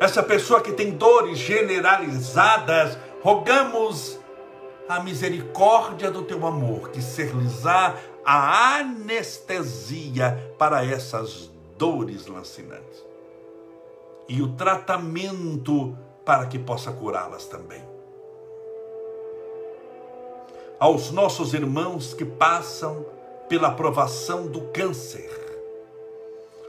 essa 0.00 0.22
pessoa 0.22 0.60
que 0.60 0.72
tem 0.72 0.92
dores 0.92 1.38
generalizadas, 1.38 2.96
rogamos 3.22 4.18
a 4.88 5.00
misericórdia 5.00 6.10
do 6.10 6.22
teu 6.22 6.46
amor, 6.46 6.90
que 6.90 7.02
ser-lhes-á 7.02 7.96
a 8.24 8.76
anestesia 8.78 10.54
para 10.58 10.84
essas 10.84 11.50
dores 11.76 12.26
lancinantes. 12.26 13.06
E 14.28 14.40
o 14.42 14.54
tratamento 14.54 15.96
para 16.24 16.46
que 16.46 16.58
possa 16.58 16.92
curá-las 16.92 17.46
também. 17.46 17.82
Aos 20.78 21.10
nossos 21.10 21.54
irmãos 21.54 22.14
que 22.14 22.24
passam 22.24 23.04
pela 23.48 23.70
provação 23.72 24.46
do 24.46 24.60
câncer, 24.68 25.47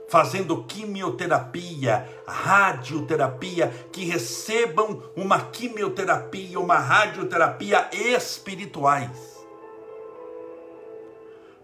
fazendo 0.10 0.64
quimioterapia, 0.64 2.08
radioterapia, 2.28 3.72
que 3.92 4.06
recebam 4.06 5.04
uma 5.16 5.40
quimioterapia, 5.40 6.60
uma 6.60 6.78
radioterapia 6.78 7.88
espirituais. 7.94 9.40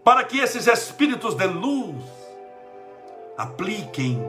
Para 0.04 0.22
que 0.22 0.38
esses 0.38 0.68
espíritos 0.68 1.34
de 1.34 1.46
luz 1.46 2.04
apliquem 3.36 4.22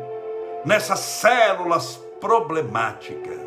nessas 0.66 1.00
células 1.00 2.00
problemáticas 2.20 3.40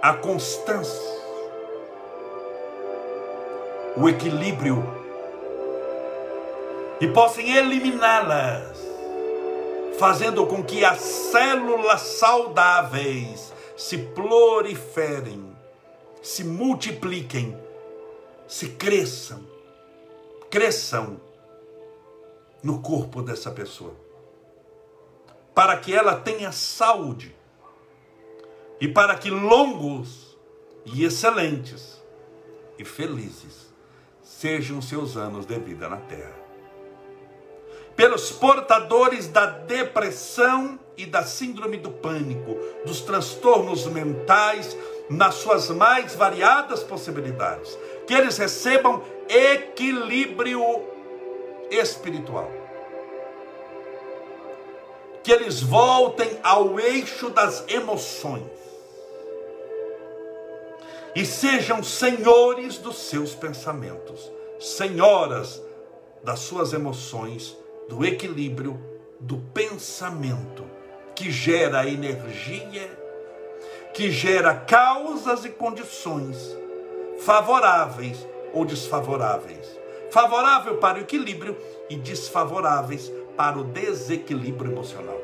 a 0.00 0.14
constância, 0.14 1.20
o 3.96 4.08
equilíbrio 4.08 4.99
e 7.00 7.08
possam 7.08 7.42
eliminá-las, 7.42 8.78
fazendo 9.98 10.46
com 10.46 10.62
que 10.62 10.84
as 10.84 11.00
células 11.00 12.02
saudáveis 12.02 13.52
se 13.74 13.96
proliferem, 13.96 15.56
se 16.22 16.44
multipliquem, 16.44 17.58
se 18.46 18.68
cresçam, 18.70 19.40
cresçam 20.50 21.18
no 22.62 22.82
corpo 22.82 23.22
dessa 23.22 23.50
pessoa, 23.50 23.94
para 25.54 25.78
que 25.78 25.94
ela 25.94 26.14
tenha 26.14 26.52
saúde 26.52 27.34
e 28.78 28.86
para 28.86 29.16
que 29.16 29.30
longos 29.30 30.36
e 30.84 31.04
excelentes 31.04 31.98
e 32.78 32.84
felizes 32.84 33.70
sejam 34.22 34.82
seus 34.82 35.16
anos 35.16 35.46
de 35.46 35.58
vida 35.58 35.88
na 35.88 35.96
terra 35.96 36.39
pelos 38.00 38.32
portadores 38.32 39.26
da 39.28 39.44
depressão 39.44 40.80
e 40.96 41.04
da 41.04 41.22
síndrome 41.22 41.76
do 41.76 41.90
pânico, 41.90 42.56
dos 42.82 43.02
transtornos 43.02 43.84
mentais, 43.84 44.74
nas 45.10 45.34
suas 45.34 45.68
mais 45.68 46.14
variadas 46.14 46.82
possibilidades. 46.82 47.78
Que 48.06 48.14
eles 48.14 48.38
recebam 48.38 49.02
equilíbrio 49.28 50.62
espiritual. 51.70 52.50
Que 55.22 55.32
eles 55.32 55.60
voltem 55.60 56.38
ao 56.42 56.80
eixo 56.80 57.28
das 57.28 57.68
emoções. 57.68 58.48
E 61.14 61.26
sejam 61.26 61.82
senhores 61.82 62.78
dos 62.78 62.96
seus 62.96 63.34
pensamentos, 63.34 64.32
senhoras 64.58 65.62
das 66.24 66.38
suas 66.38 66.72
emoções 66.72 67.59
do 67.90 68.04
equilíbrio 68.04 68.80
do 69.18 69.36
pensamento, 69.36 70.64
que 71.12 71.28
gera 71.28 71.86
energia, 71.88 72.88
que 73.92 74.12
gera 74.12 74.54
causas 74.54 75.44
e 75.44 75.48
condições 75.48 76.56
favoráveis 77.18 78.24
ou 78.54 78.64
desfavoráveis, 78.64 79.76
favorável 80.08 80.76
para 80.76 80.98
o 80.98 81.00
equilíbrio 81.00 81.58
e 81.90 81.96
desfavoráveis 81.96 83.12
para 83.36 83.58
o 83.58 83.64
desequilíbrio 83.64 84.70
emocional. 84.70 85.20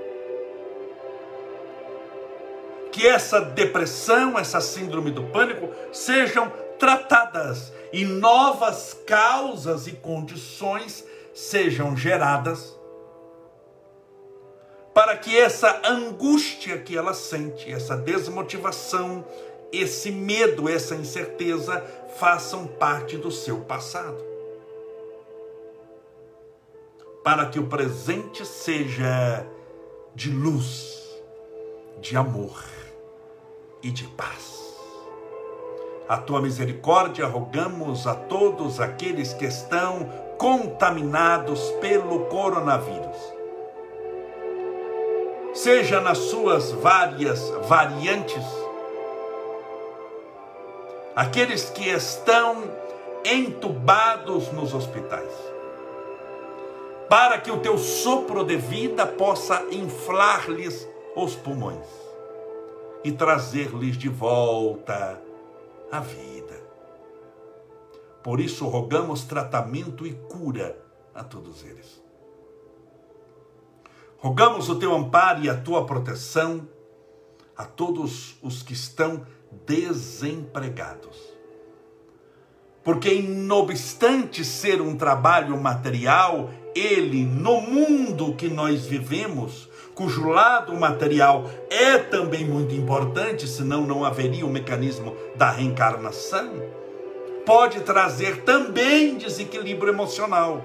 Que 2.91 3.07
essa 3.07 3.41
depressão, 3.41 4.37
essa 4.37 4.61
síndrome 4.61 5.12
do 5.12 5.23
pânico 5.23 5.71
sejam 5.93 6.53
tratadas 6.81 7.73
e 7.93 8.05
novas 8.05 8.93
causas 9.07 9.87
e 9.87 9.93
condições 9.93 11.05
sejam 11.37 11.95
geradas 11.95 12.74
para 14.95 15.14
que 15.18 15.37
essa 15.37 15.82
angústia 15.84 16.78
que 16.78 16.97
ela 16.97 17.12
sente, 17.12 17.70
essa 17.70 17.95
desmotivação, 17.95 19.22
esse 19.70 20.11
medo, 20.11 20.66
essa 20.66 20.95
incerteza 20.95 21.84
façam 22.16 22.66
parte 22.66 23.18
do 23.18 23.30
seu 23.30 23.61
passado. 23.61 24.16
Para 27.22 27.45
que 27.45 27.59
o 27.59 27.66
presente 27.66 28.47
seja 28.47 29.47
de 30.14 30.30
luz, 30.30 31.20
de 32.01 32.16
amor 32.16 32.64
e 33.82 33.91
de 33.91 34.05
paz. 34.05 34.57
A 36.09 36.16
tua 36.16 36.41
misericórdia 36.41 37.26
rogamos 37.26 38.07
a 38.07 38.14
todos 38.14 38.80
aqueles 38.80 39.34
que 39.34 39.45
estão 39.45 40.26
contaminados 40.39 41.61
pelo 41.80 42.26
coronavírus. 42.26 43.16
Seja 45.55 46.01
nas 46.01 46.18
suas 46.18 46.70
várias 46.72 47.51
variantes, 47.66 48.45
aqueles 51.14 51.70
que 51.70 51.89
estão 51.89 52.64
entubados 53.24 54.53
nos 54.53 54.74
hospitais, 54.74 55.32
para 57.09 57.39
que 57.39 57.51
o 57.51 57.59
teu 57.61 57.78
sopro 57.78 58.45
de 58.45 58.57
vida 58.57 59.07
possa 59.07 59.64
inflar-lhes 59.70 60.87
os 61.16 61.34
pulmões 61.34 61.87
e 63.03 63.11
trazer-lhes 63.11 63.97
de 63.97 64.09
volta 64.09 65.18
a 65.91 66.01
vida. 66.01 66.36
Por 68.27 68.41
isso 68.41 68.66
rogamos 68.66 69.22
tratamento 69.22 70.05
e 70.05 70.12
cura 70.12 70.77
a 71.14 71.22
todos 71.22 71.64
eles. 71.64 72.03
Rogamos 74.18 74.68
o 74.68 74.74
teu 74.74 74.93
amparo 74.93 75.45
e 75.45 75.49
a 75.49 75.57
tua 75.57 75.87
proteção 75.87 76.66
a 77.57 77.64
todos 77.64 78.37
os 78.43 78.64
que 78.64 78.72
estão 78.72 79.24
desempregados. 79.64 81.16
Porque, 82.83 83.22
não 83.22 83.59
obstante 83.59 84.45
ser 84.45 84.83
um 84.83 84.97
trabalho 84.97 85.57
material, 85.57 86.51
ele, 86.74 87.24
no 87.24 87.61
mundo 87.61 88.35
que 88.35 88.49
nós 88.49 88.87
vivemos, 88.87 89.68
cujo 89.95 90.29
lado 90.29 90.74
material 90.74 91.49
é 91.70 91.97
também 91.97 92.45
muito 92.45 92.74
importante, 92.74 93.47
senão 93.47 93.87
não 93.87 94.05
haveria 94.05 94.45
o 94.45 94.51
mecanismo 94.51 95.16
da 95.37 95.53
reencarnação, 95.53 96.86
pode 97.47 97.80
trazer 97.82 98.42
também 98.42 99.16
desequilíbrio 99.16 99.92
emocional. 99.92 100.62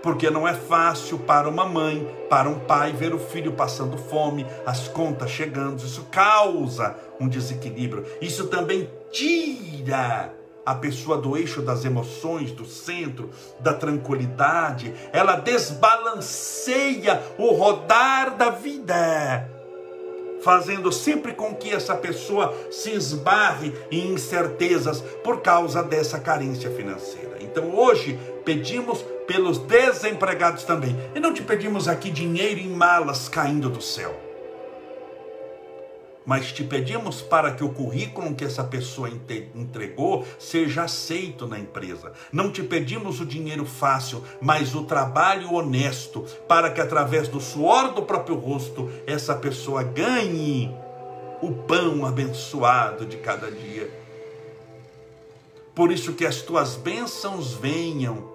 Porque 0.00 0.30
não 0.30 0.48
é 0.48 0.54
fácil 0.54 1.18
para 1.18 1.48
uma 1.48 1.66
mãe, 1.66 2.08
para 2.30 2.48
um 2.48 2.60
pai 2.60 2.92
ver 2.92 3.12
o 3.12 3.18
filho 3.18 3.52
passando 3.52 3.98
fome, 3.98 4.46
as 4.64 4.88
contas 4.88 5.30
chegando, 5.30 5.84
isso 5.84 6.06
causa 6.10 6.96
um 7.20 7.28
desequilíbrio. 7.28 8.06
Isso 8.22 8.46
também 8.46 8.88
tira 9.10 10.32
a 10.64 10.74
pessoa 10.74 11.18
do 11.18 11.36
eixo 11.36 11.60
das 11.60 11.84
emoções, 11.84 12.52
do 12.52 12.64
centro, 12.64 13.30
da 13.58 13.74
tranquilidade, 13.74 14.94
ela 15.12 15.36
desbalanceia 15.36 17.20
o 17.36 17.52
rodar 17.52 18.36
da 18.36 18.50
vida, 18.50 19.50
fazendo 20.42 20.90
sempre 20.92 21.32
com 21.32 21.54
que 21.54 21.70
essa 21.70 21.94
pessoa 21.94 22.54
se 22.70 22.90
esbarre 22.90 23.72
em 23.90 24.12
incertezas 24.12 25.00
por 25.22 25.40
causa 25.40 25.82
dessa 25.82 26.18
carência 26.18 26.70
financeira. 26.70 27.38
Então 27.40 27.74
hoje 27.74 28.18
pedimos 28.44 29.04
pelos 29.26 29.58
desempregados 29.58 30.64
também. 30.64 30.96
E 31.14 31.20
não 31.20 31.32
te 31.32 31.42
pedimos 31.42 31.88
aqui 31.88 32.10
dinheiro 32.10 32.60
em 32.60 32.68
malas 32.68 33.28
caindo 33.28 33.68
do 33.68 33.80
céu. 33.80 34.29
Mas 36.30 36.52
te 36.52 36.62
pedimos 36.62 37.20
para 37.20 37.50
que 37.50 37.64
o 37.64 37.70
currículo 37.70 38.36
que 38.36 38.44
essa 38.44 38.62
pessoa 38.62 39.10
entregou 39.52 40.24
seja 40.38 40.84
aceito 40.84 41.44
na 41.44 41.58
empresa. 41.58 42.12
Não 42.30 42.52
te 42.52 42.62
pedimos 42.62 43.20
o 43.20 43.26
dinheiro 43.26 43.66
fácil, 43.66 44.22
mas 44.40 44.72
o 44.76 44.84
trabalho 44.84 45.52
honesto, 45.52 46.24
para 46.46 46.70
que 46.70 46.80
através 46.80 47.26
do 47.26 47.40
suor 47.40 47.94
do 47.94 48.02
próprio 48.02 48.36
rosto 48.36 48.88
essa 49.08 49.34
pessoa 49.34 49.82
ganhe 49.82 50.72
o 51.42 51.50
pão 51.50 52.06
abençoado 52.06 53.04
de 53.06 53.16
cada 53.16 53.50
dia. 53.50 53.90
Por 55.74 55.90
isso 55.90 56.12
que 56.12 56.24
as 56.24 56.42
tuas 56.42 56.76
bênçãos 56.76 57.54
venham 57.54 58.30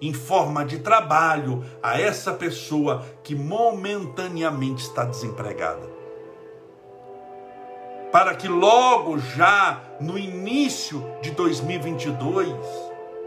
em 0.00 0.12
forma 0.12 0.64
de 0.64 0.78
trabalho 0.78 1.64
a 1.82 2.00
essa 2.00 2.32
pessoa 2.32 3.04
que 3.24 3.34
momentaneamente 3.34 4.84
está 4.84 5.04
desempregada. 5.04 5.95
Para 8.12 8.34
que 8.34 8.48
logo 8.48 9.18
já 9.18 9.80
no 10.00 10.18
início 10.18 11.04
de 11.20 11.30
2022, 11.32 12.54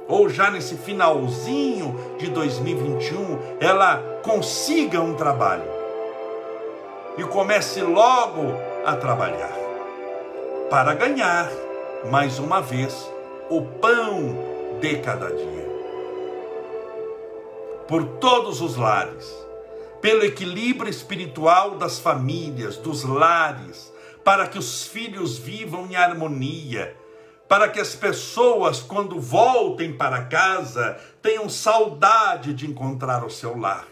ou 0.08 0.28
já 0.28 0.50
nesse 0.50 0.76
finalzinho 0.76 2.16
de 2.18 2.30
2021, 2.30 3.58
ela 3.60 3.98
consiga 4.24 5.00
um 5.00 5.14
trabalho. 5.14 5.70
E 7.18 7.24
comece 7.24 7.82
logo 7.82 8.42
a 8.86 8.96
trabalhar. 8.96 9.54
Para 10.70 10.96
ganhar 10.96 11.50
mais 12.10 12.40
uma 12.40 12.62
vez 12.62 13.12
o 13.50 13.62
pão 13.62 14.36
de 14.80 14.98
cada 14.98 15.28
dia. 15.28 15.70
Por 17.88 18.04
todos 18.20 18.62
os 18.62 18.76
lares, 18.76 19.28
pelo 20.02 20.24
equilíbrio 20.24 20.90
espiritual 20.90 21.72
das 21.72 22.00
famílias, 22.00 22.78
dos 22.78 23.04
lares, 23.04 23.92
para 24.24 24.48
que 24.48 24.58
os 24.58 24.84
filhos 24.86 25.38
vivam 25.38 25.88
em 25.88 25.96
harmonia, 25.96 26.96
para 27.48 27.68
que 27.68 27.80
as 27.80 27.96
pessoas, 27.96 28.80
quando 28.80 29.20
voltem 29.20 29.94
para 29.94 30.26
casa, 30.26 31.00
tenham 31.22 31.50
saudade 31.50 32.54
de 32.54 32.68
encontrar 32.68 33.26
o 33.26 33.30
seu 33.30 33.58
lar 33.58 33.88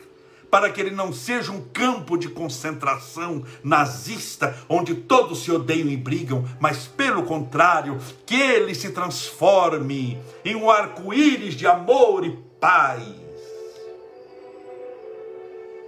para 0.50 0.70
que 0.70 0.80
ele 0.80 0.92
não 0.92 1.12
seja 1.12 1.52
um 1.52 1.62
campo 1.62 2.18
de 2.18 2.30
concentração 2.30 3.44
nazista, 3.64 4.58
onde 4.70 4.96
todos 4.96 5.44
se 5.44 5.52
odeiam 5.52 5.90
e 5.90 5.98
brigam, 5.98 6.46
mas 6.60 6.88
pelo 6.88 7.24
contrário, 7.24 7.98
que 8.26 8.36
ele 8.36 8.74
se 8.74 8.92
transforme 8.92 10.20
em 10.44 10.56
um 10.56 10.70
arco-íris 10.70 11.54
de 11.54 11.68
amor 11.68 12.26
e 12.26 12.32
paz 12.60 13.04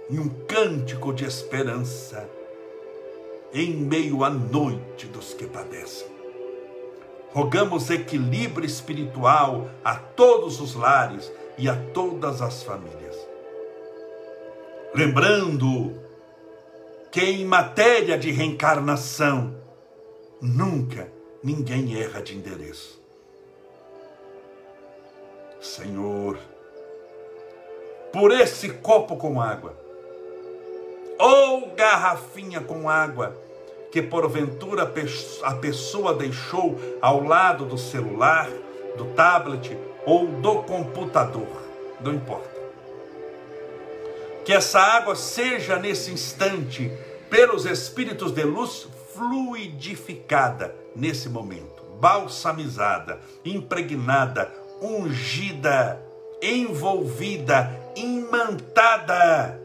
e 0.08 0.18
um 0.18 0.28
cântico 0.46 1.12
de 1.12 1.24
esperança 1.24 2.28
em 3.52 3.72
meio 3.72 4.24
à 4.24 4.30
noite 4.30 5.06
dos 5.06 5.34
que 5.34 5.46
padecem. 5.46 6.06
Rogamos 7.32 7.90
equilíbrio 7.90 8.66
espiritual 8.66 9.70
a 9.84 9.94
todos 9.94 10.60
os 10.60 10.74
lares 10.74 11.30
e 11.56 11.68
a 11.68 11.76
todas 11.92 12.42
as 12.42 12.62
famílias. 12.62 13.16
Lembrando 14.94 15.94
que 17.10 17.20
em 17.20 17.44
matéria 17.44 18.18
de 18.18 18.32
reencarnação, 18.32 19.54
nunca 20.40 21.10
ninguém 21.42 22.00
erra 22.00 22.20
de 22.20 22.36
endereço. 22.36 23.00
Senhor, 25.60 26.38
por 28.12 28.32
esse 28.32 28.70
copo 28.70 29.16
com 29.16 29.40
água, 29.40 29.76
ou 31.20 31.72
garrafinha 31.76 32.60
com 32.60 32.88
água 32.88 33.36
que 33.92 34.00
porventura 34.00 34.90
a 35.42 35.54
pessoa 35.54 36.14
deixou 36.14 36.80
ao 37.02 37.22
lado 37.22 37.66
do 37.66 37.76
celular, 37.76 38.48
do 38.96 39.04
tablet 39.14 39.76
ou 40.06 40.26
do 40.26 40.62
computador, 40.62 41.48
não 42.00 42.14
importa. 42.14 42.48
Que 44.44 44.54
essa 44.54 44.80
água 44.80 45.14
seja 45.14 45.76
nesse 45.76 46.10
instante, 46.10 46.90
pelos 47.28 47.66
espíritos 47.66 48.32
de 48.32 48.42
luz, 48.42 48.88
fluidificada 49.12 50.74
nesse 50.96 51.28
momento, 51.28 51.82
balsamizada, 52.00 53.20
impregnada, 53.44 54.50
ungida, 54.80 56.00
envolvida, 56.40 57.70
imantada 57.94 59.59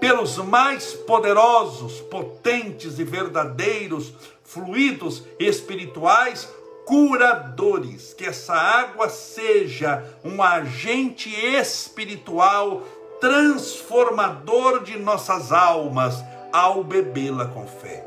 pelos 0.00 0.38
mais 0.38 0.94
poderosos, 0.94 2.00
potentes 2.00 2.98
e 2.98 3.04
verdadeiros 3.04 4.12
fluidos 4.42 5.22
espirituais 5.38 6.48
curadores, 6.86 8.12
que 8.14 8.24
essa 8.24 8.54
água 8.54 9.08
seja 9.08 10.02
um 10.24 10.42
agente 10.42 11.28
espiritual 11.30 12.82
transformador 13.20 14.82
de 14.82 14.98
nossas 14.98 15.52
almas 15.52 16.24
ao 16.52 16.82
bebê-la 16.82 17.46
com 17.46 17.66
fé. 17.66 18.04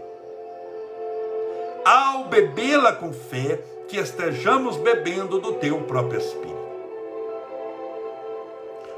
Ao 1.86 2.26
bebê-la 2.26 2.94
com 2.94 3.14
fé, 3.14 3.64
que 3.88 3.98
estejamos 3.98 4.76
bebendo 4.78 5.40
do 5.40 5.54
teu 5.54 5.82
próprio 5.84 6.20
Espírito. 6.20 6.64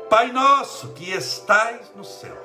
Pai 0.09 0.31
nosso 0.31 0.89
que 0.89 1.11
estais 1.11 1.91
nos 1.95 2.07
céus, 2.07 2.44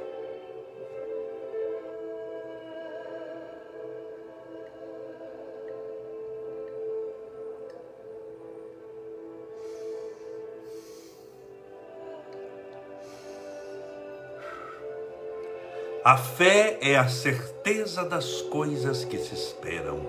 A 16.03 16.17
fé 16.17 16.79
é 16.81 16.97
a 16.97 17.07
certeza 17.07 18.03
das 18.03 18.41
coisas 18.41 19.05
que 19.05 19.19
se 19.19 19.35
esperam, 19.35 19.99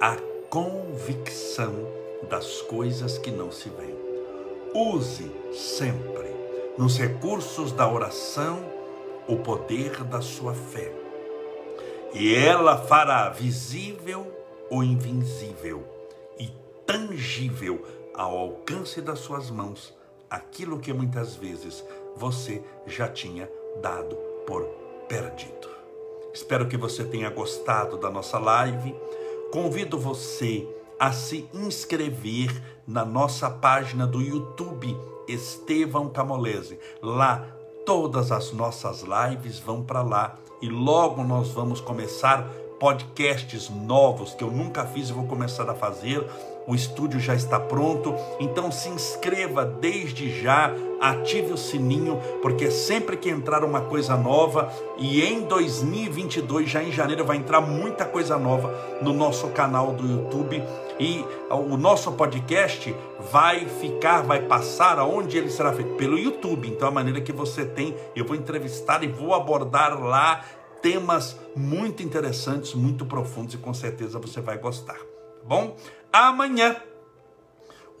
a 0.00 0.14
convicção 0.48 1.74
das 2.30 2.62
coisas 2.62 3.18
que 3.18 3.32
não 3.32 3.50
se 3.50 3.68
veem. 3.68 3.98
Use 4.72 5.28
sempre 5.52 6.30
nos 6.78 6.96
recursos 6.96 7.72
da 7.72 7.92
oração 7.92 8.60
o 9.26 9.38
poder 9.38 10.04
da 10.04 10.20
sua 10.20 10.54
fé, 10.54 10.92
e 12.14 12.32
ela 12.36 12.78
fará 12.78 13.28
visível 13.28 14.24
o 14.70 14.84
invisível 14.84 15.82
e 16.38 16.46
tangível 16.86 17.84
ao 18.14 18.38
alcance 18.38 19.00
das 19.00 19.18
suas 19.18 19.50
mãos 19.50 19.92
aquilo 20.30 20.78
que 20.78 20.92
muitas 20.92 21.34
vezes 21.34 21.84
você 22.14 22.62
já 22.86 23.08
tinha 23.08 23.50
dado 23.82 24.14
por 24.46 24.87
perdido. 25.08 25.68
Espero 26.32 26.68
que 26.68 26.76
você 26.76 27.02
tenha 27.02 27.30
gostado 27.30 27.96
da 27.96 28.10
nossa 28.10 28.38
live. 28.38 28.94
Convido 29.50 29.98
você 29.98 30.68
a 31.00 31.10
se 31.10 31.48
inscrever 31.54 32.62
na 32.86 33.04
nossa 33.04 33.48
página 33.48 34.06
do 34.06 34.20
YouTube 34.20 34.96
Estevão 35.26 36.08
Camolese. 36.08 36.78
Lá 37.02 37.46
todas 37.84 38.30
as 38.30 38.52
nossas 38.52 39.02
lives 39.02 39.58
vão 39.58 39.82
para 39.82 40.02
lá 40.02 40.36
e 40.60 40.68
logo 40.68 41.24
nós 41.24 41.48
vamos 41.48 41.80
começar 41.80 42.46
podcasts 42.78 43.70
novos 43.70 44.34
que 44.34 44.44
eu 44.44 44.50
nunca 44.50 44.84
fiz 44.84 45.08
e 45.08 45.12
vou 45.12 45.26
começar 45.26 45.68
a 45.68 45.74
fazer 45.74 46.24
o 46.68 46.74
estúdio 46.74 47.18
já 47.18 47.34
está 47.34 47.58
pronto. 47.58 48.14
Então 48.38 48.70
se 48.70 48.90
inscreva 48.90 49.64
desde 49.64 50.30
já, 50.40 50.72
ative 51.00 51.54
o 51.54 51.56
sininho, 51.56 52.20
porque 52.42 52.70
sempre 52.70 53.16
que 53.16 53.30
entrar 53.30 53.64
uma 53.64 53.80
coisa 53.80 54.16
nova, 54.16 54.70
e 54.98 55.22
em 55.22 55.40
2022, 55.42 56.68
já 56.68 56.82
em 56.82 56.92
janeiro, 56.92 57.24
vai 57.24 57.38
entrar 57.38 57.62
muita 57.62 58.04
coisa 58.04 58.38
nova 58.38 58.98
no 59.00 59.14
nosso 59.14 59.48
canal 59.48 59.92
do 59.92 60.06
YouTube. 60.06 60.62
E 61.00 61.24
o 61.48 61.76
nosso 61.76 62.10
podcast 62.12 62.94
vai 63.30 63.66
ficar, 63.66 64.22
vai 64.22 64.42
passar 64.42 64.98
aonde 64.98 65.38
ele 65.38 65.48
será 65.48 65.72
feito? 65.72 65.94
Pelo 65.94 66.18
YouTube. 66.18 66.68
Então, 66.68 66.88
a 66.88 66.90
maneira 66.90 67.20
que 67.20 67.32
você 67.32 67.64
tem, 67.64 67.94
eu 68.16 68.24
vou 68.24 68.36
entrevistar 68.36 69.04
e 69.04 69.06
vou 69.06 69.32
abordar 69.32 69.98
lá 70.02 70.44
temas 70.82 71.36
muito 71.54 72.02
interessantes, 72.02 72.74
muito 72.74 73.06
profundos 73.06 73.54
e 73.54 73.58
com 73.58 73.72
certeza 73.72 74.18
você 74.18 74.40
vai 74.40 74.58
gostar. 74.58 74.98
Tá 74.98 75.44
bom? 75.44 75.76
Amanhã. 76.12 76.76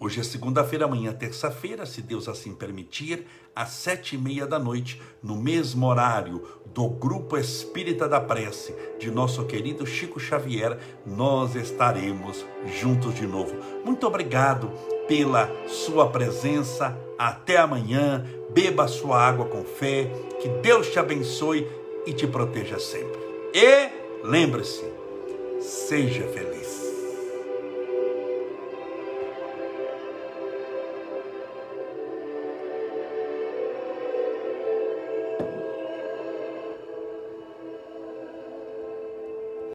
Hoje 0.00 0.20
é 0.20 0.22
segunda-feira, 0.22 0.84
amanhã 0.84 1.10
é 1.10 1.14
terça-feira, 1.14 1.84
se 1.84 2.00
Deus 2.00 2.28
assim 2.28 2.54
permitir, 2.54 3.26
às 3.54 3.70
sete 3.70 4.14
e 4.14 4.18
meia 4.18 4.46
da 4.46 4.56
noite, 4.56 5.02
no 5.20 5.34
mesmo 5.34 5.86
horário 5.86 6.46
do 6.66 6.88
Grupo 6.88 7.36
Espírita 7.36 8.08
da 8.08 8.20
Prece, 8.20 8.72
de 9.00 9.10
nosso 9.10 9.44
querido 9.44 9.84
Chico 9.84 10.20
Xavier, 10.20 10.78
nós 11.04 11.56
estaremos 11.56 12.46
juntos 12.80 13.14
de 13.16 13.26
novo. 13.26 13.56
Muito 13.84 14.06
obrigado 14.06 14.70
pela 15.08 15.50
sua 15.66 16.08
presença. 16.08 16.96
Até 17.18 17.56
amanhã. 17.56 18.24
Beba 18.50 18.86
sua 18.86 19.20
água 19.20 19.46
com 19.46 19.64
fé. 19.64 20.10
Que 20.40 20.48
Deus 20.48 20.90
te 20.90 20.98
abençoe 21.00 21.66
e 22.06 22.12
te 22.12 22.26
proteja 22.26 22.78
sempre. 22.78 23.18
E 23.52 23.88
lembre-se, 24.22 24.84
seja 25.60 26.28
feliz. 26.28 26.57